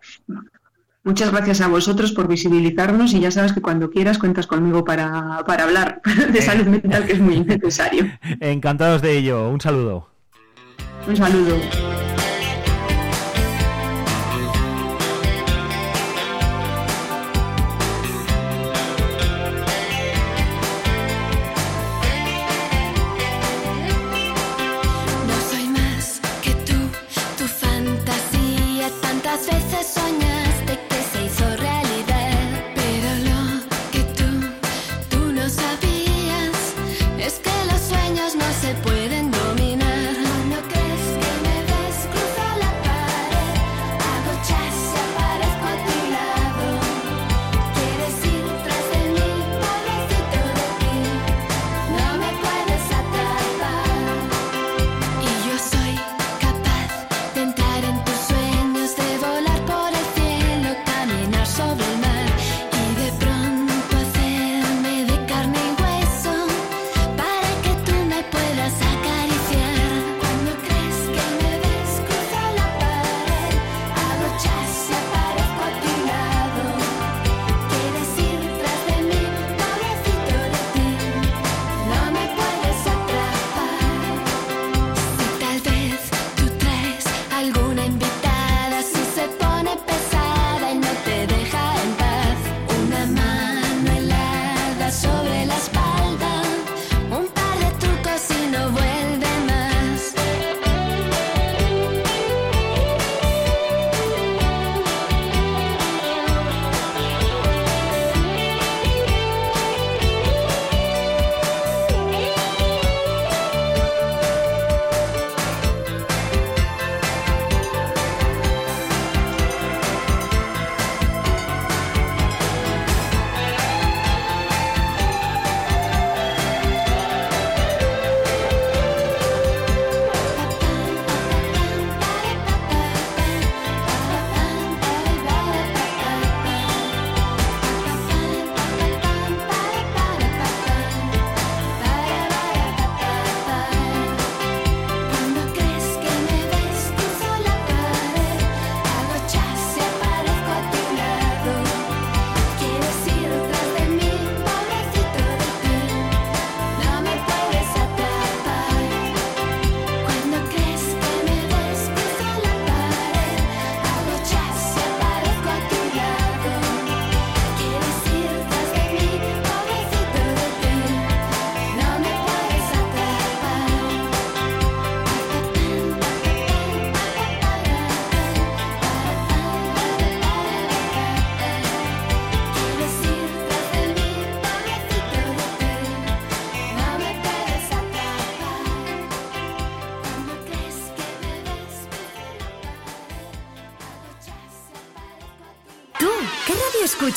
[1.04, 5.44] Muchas gracias a vosotros por visibilizarnos y ya sabes que cuando quieras cuentas conmigo para,
[5.46, 6.00] para hablar
[6.32, 8.06] de salud mental, que es muy necesario.
[8.40, 9.48] encantados de ello.
[9.48, 10.08] Un saludo.
[11.06, 11.56] Un saludo.